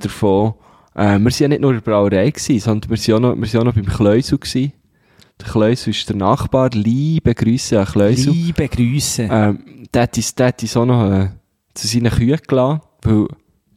[0.00, 0.54] davon.
[0.96, 3.36] Äh, wir sind ja nicht nur in der Brauerei gewesen, sondern wir sind auch noch,
[3.36, 4.72] wir auch noch beim Kleusel gewesen.
[5.44, 8.32] Der Kleusel ist der Nachbar, liebe Grüße an Kleusel.
[8.32, 9.28] liebe Grüße.
[9.30, 11.28] Ähm, der hat uns, der hat uns auch noch äh,
[11.74, 13.26] zu seinen Kühen gelassen, weil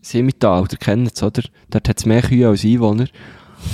[0.01, 1.43] Simmental, ihr kennt es, oder?
[1.69, 3.07] Dort hat es mehr Kühe als Einwohner.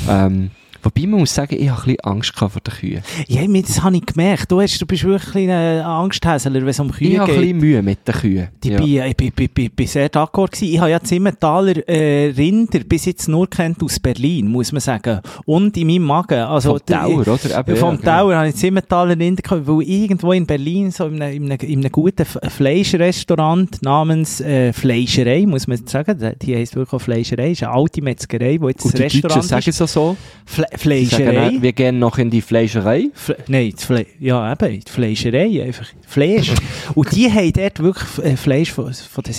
[0.10, 0.50] Ähm,
[0.84, 3.04] wobei man muss sagen, ich habe ein bisschen Angst vor den Kühen.
[3.28, 4.52] Ja, das habe ich gemerkt.
[4.52, 7.42] Du, hast, du bist wirklich ein Angsthäsler, wenn es um Ich Kühe habe ein geht.
[7.42, 8.48] bisschen Mühe mit den Kühen.
[8.64, 8.78] Die Ja.
[8.80, 10.74] bin, ich bin, bin, bin, bin sehr d'accord gewesen.
[10.74, 14.82] Ich habe ja die Simmentaler äh, Rinder bis jetzt nur kennt aus Berlin, muss man
[14.82, 15.20] sagen.
[15.46, 16.40] Und in meinem Magen.
[16.40, 17.60] Also, Vom Tower, oder?
[17.60, 18.18] Eben, Vom ja, genau.
[18.20, 21.52] Tower habe ich die Simmentaler Rinder gehabt, weil irgendwo in Berlin, so in einem, in
[21.52, 27.04] einem, in einem guten Fleischrestaurant namens äh, Fleischerei, muss man sagen, die- heisst wirklich auch
[27.04, 29.76] Fleischerei, ist eine alte Metzgerei, wo jetzt Und das die Deutschen Restaurant sagen ist.
[29.76, 30.18] es auch so.
[30.46, 31.34] Fle Fleischerei.
[31.34, 33.10] sagen, wir gehen noch in die Fleischerei.
[33.14, 36.52] Fle Nein, die Fle ja eben, die Fleischerei, einfach Fleisch.
[36.96, 39.34] Und die haben dort wirklich äh, Fleisch von, von den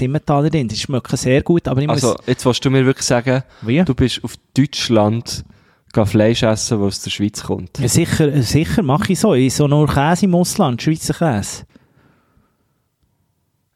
[0.50, 0.68] drin.
[0.68, 2.16] Das schmeckt sehr gut, aber ich Also, muss...
[2.26, 3.82] jetzt willst du mir wirklich sagen, Wie?
[3.84, 5.44] du bist auf Deutschland
[5.92, 7.78] gehen Fleisch essen, das aus der Schweiz kommt.
[7.78, 9.34] Ja, sicher, sicher mache ich so.
[9.34, 11.64] Ich so nur Käse im Ausland, Schweizer Käse.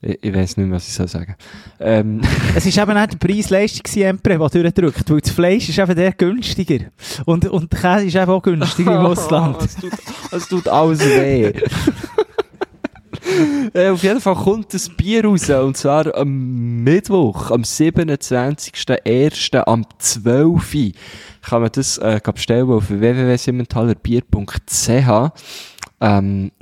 [0.00, 1.34] Ich, ich weiß nicht mehr, was ich soll sagen.
[1.80, 2.20] Ähm,
[2.54, 6.86] Es ist eben auch der Preis-Leistungs-Emperor, der durchdrückt, weil das Fleisch ist eben der günstiger.
[7.24, 9.60] Und, und der Käse ist eben auch günstiger im Ausland.
[9.62, 9.92] es, tut,
[10.32, 11.52] es tut alles weh.
[13.74, 19.64] äh, auf jeden Fall kommt das Bier raus, und zwar am Mittwoch, am 27.01.
[19.66, 20.74] am 12.
[20.74, 20.92] Uhr
[21.42, 25.32] kann man das äh, bestellen auf www.simmentalerbier.ch.
[26.00, 26.52] Ähm,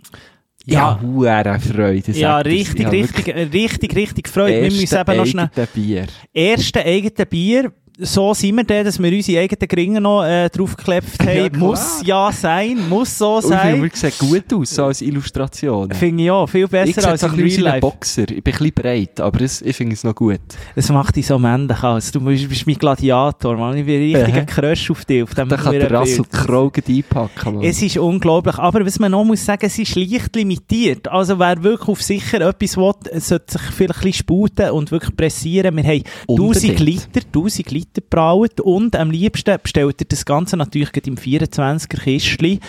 [0.68, 0.98] Ja.
[1.00, 2.12] ja, Freude.
[2.12, 4.48] Ja, richtig, richtig, äh, richtig, richtig gefreut.
[4.48, 5.50] Wir müssen eben noch schnell...
[5.54, 6.06] eigene Bier.
[6.34, 11.18] Erste eigene Bier, so sind wir dann, dass wir unsere eigenen Gringe noch äh, draufgeklebt
[11.20, 11.36] haben.
[11.54, 13.90] Ja, muss ja sein, muss so Und ich sein.
[13.94, 15.90] sehen gut aus, so als Illustration.
[15.92, 17.80] Finde ich auch, viel Ich besser sehe als bisschen Real Life.
[17.80, 18.22] Boxer.
[18.22, 20.40] Ich bin ein bisschen breit, aber es, ich finde es noch gut.
[20.74, 22.10] Das macht dich so männlich aus.
[22.12, 23.76] Du bist, bist mein Gladiator, Mann.
[23.78, 26.32] Ich bin richtig ein Crush auf dich, auf dem Da kann der Russell Bild.
[26.32, 27.54] Crowe einpacken.
[27.54, 27.64] Mann.
[27.64, 28.58] Es ist unglaublich.
[28.58, 31.08] Aber was man noch muss sagen, es ist leicht limitiert.
[31.08, 35.16] Also wer wirklich auf sicher etwas will, sollte sich vielleicht ein bisschen sputen und wirklich
[35.16, 35.74] pressieren.
[35.76, 36.80] Wir haben 1000 Unbedingt.
[36.80, 42.60] Liter, 1000 Liter gebraut und am liebsten bestellt ihr das Ganze natürlich im 24er Kistchen.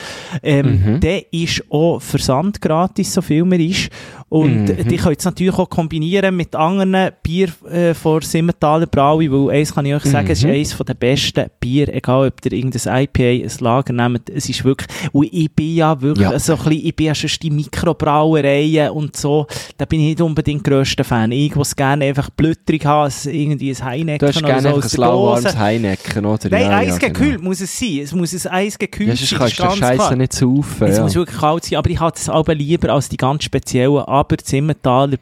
[0.44, 1.00] Ähm, Mhm.
[1.00, 3.90] Der ist auch Versand gratis, so viel man ist.
[4.30, 4.88] Und Mhm.
[4.90, 9.74] die könnt es natürlich auch kombinieren mit anderen Bier äh, von Simmentaler Braui, weil eins
[9.74, 10.52] kann ich euch sagen, es ist Mhm.
[10.52, 14.90] eines der besten Bier, egal ob ihr irgendein IPA, ein Lager nehmt, es ist wirklich,
[15.14, 16.38] und ich bin ja wirklich Ja.
[16.40, 19.48] so ein bisschen, ich bin ja schon die Mikrobrauereien und so,
[19.78, 21.32] da bin ich nicht unbedingt der grösste Fan.
[21.32, 24.68] Ich, was gerne einfach blütterig habe, es irgendwie ein Heineken Du hast oder gerne so
[24.70, 25.58] einfach aus ein der lauwarmes.
[25.58, 26.50] Heinecken, oder?
[26.50, 27.44] Nein, ja, ja, eisgekühlt genau.
[27.50, 28.00] muss es sein.
[28.04, 30.88] Es muss ein eisgekühlt Ja, sein, kannst ist du Scheiße nicht saufen.
[30.88, 31.04] Es Ja.
[31.04, 34.04] muss wirklich kalt sein, aber ich habe es aber lieber als die ganz speziellen.
[34.18, 34.52] Aber das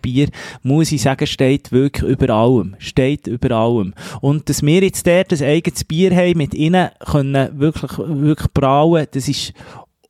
[0.02, 0.30] Bier,
[0.64, 2.76] muss ich sagen, steht wirklich über allem.
[2.80, 3.93] Steht über allem.
[4.22, 9.06] Und dass wir jetzt dort ein eigenes Bier haben, mit ihnen können wirklich, wirklich brauen,
[9.12, 9.54] das ist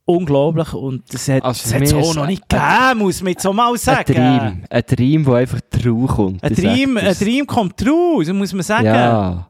[0.05, 3.21] unglaublich und das hat Also es hat mir so ist noch ein- nicht gegeben, muss
[3.23, 4.13] man jetzt so mal Ein sagen.
[4.13, 4.63] Dream.
[4.69, 6.43] Ein Dream, der einfach trau kommt.
[6.43, 7.15] Ein Dream, ein.
[7.15, 8.85] Dream kommt raus, muss man sagen.
[8.85, 9.49] Ja.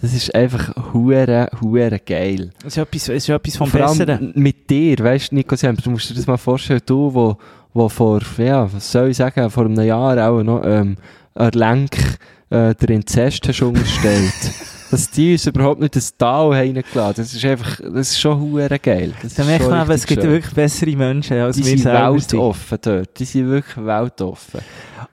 [0.00, 2.50] Das ist einfach hure, hure geil.
[2.64, 4.32] Das ist etwas, das ist etwas vom Besseren.
[4.34, 7.36] mit dir, weißt du, Nico du musst dir das mal vorstellen, du, wo,
[7.74, 10.96] wo vor, ja, was soll ich sagen, vor einem Jahr auch noch, ähm,
[11.54, 11.96] Lenk,
[12.50, 14.32] äh, der Inzest hast unterstellt.
[14.90, 18.78] Dass die uns überhaupt nicht ins Tal reingelassen Das ist einfach, das ist schon hure
[18.78, 19.14] geil.
[19.22, 20.30] Das Da merkt man aber, es gibt schön.
[20.32, 22.18] wirklich bessere Menschen als Die wir sind selber.
[22.20, 22.32] sind.
[22.32, 23.18] weltoffen dort.
[23.18, 24.60] Die sind wirklich weltoffen.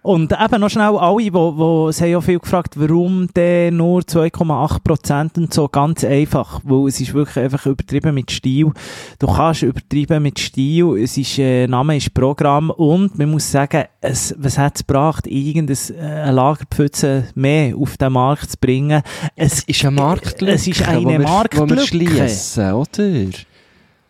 [0.01, 4.01] Und eben noch schnell alle, die, die, sie haben ja viel gefragt, warum denn nur
[4.01, 8.71] 2,8% und so, ganz einfach, weil es ist wirklich einfach übertrieben mit Stil.
[9.19, 13.83] Du kannst übertrieben mit Stil, es ist, äh, Name ist Programm und man muss sagen,
[13.99, 19.01] es, was hat es gebracht, irgendein äh, Lagerpfütze mehr auf den Markt zu bringen.
[19.35, 21.71] Es, ist eine Marktlücke, Es ist eine wo wir, Marktlücke.
[21.71, 23.29] Wo wir schliessen, oder?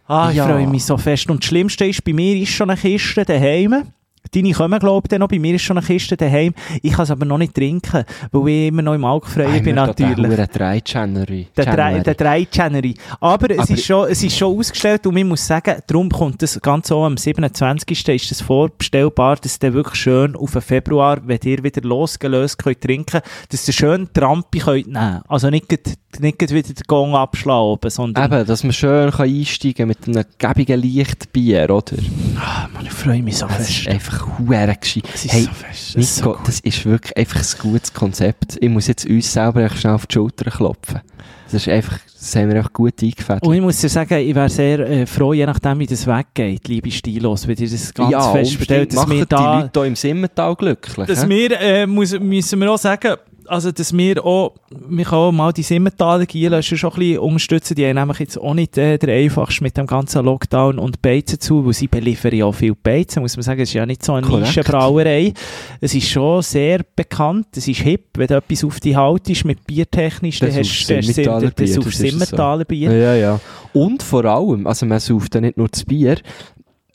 [0.08, 0.46] Ah, ich Ja.
[0.46, 1.30] freue mich so fest.
[1.30, 3.92] Und das Schlimmste ist, bei mir ist schon eine Kiste daheim.
[4.32, 5.28] Deine kommen, glaube ich, noch.
[5.28, 6.54] Bei mir ist schon eine Kiste daheim.
[6.82, 10.36] Ich kann es aber noch nicht trinken, weil ich immer noch im Alkoholfreien bin, natürlich.
[10.36, 11.48] Der drei January.
[11.58, 12.96] Der drei, der drei January.
[13.20, 16.42] Aber, es, Aber- ist schon, es ist schon ausgestellt und ich muss sagen, darum kommt
[16.42, 18.10] das ganz so am 27.
[18.10, 22.82] ist das vorbestellbar, dass der wirklich schön auf den Februar, wenn ihr wieder losgelöst könnt
[22.82, 25.22] trinken, dass ihr schön Trampi könnt nehmen.
[25.28, 25.72] Also nicht,
[26.20, 30.08] nicht wieder den Gong abschlagen oben, sondern Eben, dass man schön kann einsteigen kann mit
[30.08, 31.96] einem gäbigen Lichtbier, oder?
[32.38, 33.88] Ah, Mann, ich freue mich so fest.
[34.10, 35.04] Einfach huere gescheit.
[35.28, 35.90] Hey, so fest.
[35.90, 36.48] Es ist so Nico, gut.
[36.48, 38.58] das ist wirklich einfach ein gutes Konzept.
[38.60, 41.02] Ich muss jetzt uns selber schnell auf die Schulter klopfen.
[41.46, 43.44] Das ist einfach, das haben wir echt gut eingefädelt.
[43.44, 46.68] Und ich muss dir sagen, ich wäre sehr äh, froh, je nachdem, wie das weggeht,
[46.68, 49.88] liebe Stilos, wenn ihr das ganz ja, fest bestellt, dass wir die da, Leute hier
[49.88, 51.08] im Simmental glücklich.
[51.08, 53.16] dass wir, äh, muss, müssen wir auch sagen,
[53.50, 54.56] also, dass wir auch,
[54.88, 58.38] wir können auch mal die Simmentaler Gielöscher schon ein bisschen unterstützen, die haben nämlich jetzt
[58.38, 62.34] auch nicht äh, der einfachste mit dem ganzen Lockdown und Beizen zu, weil sie beliefern
[62.34, 64.28] ja auch viel Beizen, muss man sagen, es ist ja nicht so eine.
[64.28, 65.34] Nischenbrauerei.
[65.82, 69.46] Es ist schon sehr bekannt, es ist hip, wenn du etwas auf die Haut ist
[69.46, 71.94] mit biertechnisch, dann hast du das das auf.
[71.94, 72.92] Simmentaler Bier.
[72.92, 73.40] Ja, ja.
[73.74, 76.18] Und vor allem, also man sauft ja nicht nur das Bier,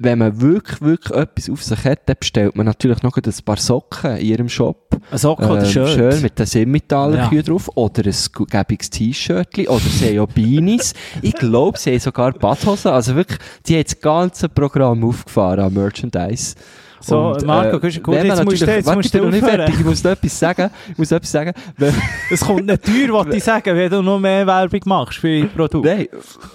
[0.05, 3.57] wenn man wirklich, wirklich etwas auf sich hat, dann bestellt man natürlich noch ein paar
[3.57, 4.77] Socken in ihrem Shop.
[5.11, 5.89] Ein Socken oder Ähm, Shirt.
[5.91, 7.43] Schön mit den Simmetaler Ja.
[7.43, 7.69] Drauf.
[7.75, 9.59] Oder ein gäbiges T-Shirt.
[9.69, 10.95] Oder sie haben auch Beanies.
[11.23, 12.93] ich glaube, sie haben sogar Badhosen.
[12.93, 16.55] Also wirklich, die haben das ganze Programm aufgefahren an Merchandise.
[17.01, 19.75] So, Und, Marco, äh, gut, jetzt musst du- jetzt warte, musst du noch nicht fertig.
[19.79, 20.71] Ich muss noch etwas sagen.
[20.91, 21.53] Ich muss etwas sagen.
[22.31, 25.51] Es kommt nicht teuer, was ich sagen, wenn du noch mehr Werbung machst für dein
[25.51, 25.85] Produkt.
[25.85, 26.07] Nein,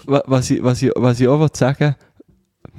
[0.08, 1.96] wa- was ich, was ich, was ich auch will sagen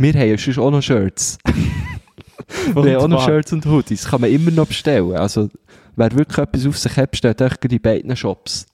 [0.01, 1.39] wir haben ja sonst auch noch Shirts.
[2.75, 3.25] wir haben auch noch.
[3.25, 4.09] Shirts und Hoodies.
[4.09, 5.15] Kann man immer noch bestellen.
[5.17, 5.51] Also,
[5.97, 8.67] wer wirklich etwas auf sich hat, bestellt euch in beiden Shops.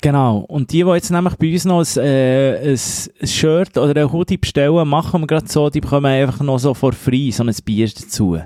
[0.00, 0.40] Genau.
[0.48, 4.36] Und die, die jetzt nämlich bei uns noch ein, äh, ein, Shirt oder ein Hoodie
[4.36, 7.88] bestellen, machen wir gerade so, die bekommen einfach noch so for free so ein Bier
[7.88, 8.38] dazu.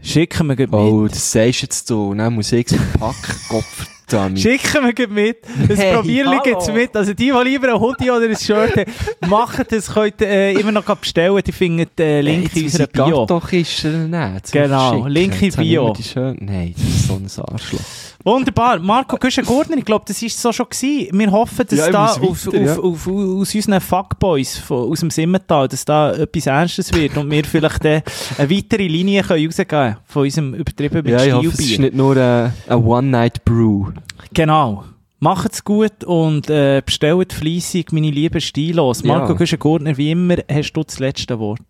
[0.00, 1.12] Schicken wir gleich Oh, mit.
[1.12, 2.14] das sagst jetzt du.
[2.14, 3.36] Dann muss ich es packen.
[3.50, 4.38] Kopf, Dani.
[4.38, 5.38] Schicken wir mit.
[5.46, 6.94] Ein Hey, Probierli gibt's mit.
[6.96, 8.92] Also die, die lieber ein Hoodie oder ein Shirt haben,
[9.28, 11.40] machen das, könnt äh, immer noch bestellen.
[11.44, 13.26] Die finden den Link in unserer Bio.
[13.26, 14.52] Doch ist er nicht.
[14.52, 15.06] Genau.
[15.06, 15.94] Link in Bio.
[16.40, 17.80] Nein, das ist so ein Arschloch.
[18.24, 18.78] Wunderbar.
[18.78, 21.18] Marco Güschen-Gurtner, ich glaube, das ist so schon gewesen.
[21.18, 22.78] Wir hoffen, dass Ja, da auf, weiter, auf, ja.
[22.78, 27.44] auf, aus unseren Fuckboys von, aus dem Simmental, dass da etwas Ernstes wird und wir
[27.44, 28.02] vielleicht dann
[28.38, 31.78] eine weitere Linie können rausgehen können von unserem übertrieben mit Ja, ich hoffe, es ist
[31.78, 33.88] nicht nur äh, ein One-Night-Brew.
[34.32, 34.84] Genau.
[35.18, 39.04] Macht's gut und äh, bestellt fleissig meine lieben Stilos.
[39.04, 39.38] Marco Ja.
[39.38, 41.60] Güschen-Gurtner, wie immer, hast du das letzte Wort.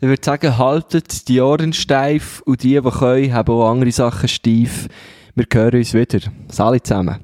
[0.00, 4.28] Ich würde sagen, haltet die Ohren steif und die, die können, haben auch andere Sachen
[4.28, 4.88] steif.
[5.38, 6.20] Wir hören uns wieder.
[6.48, 7.20] Salut zusammen.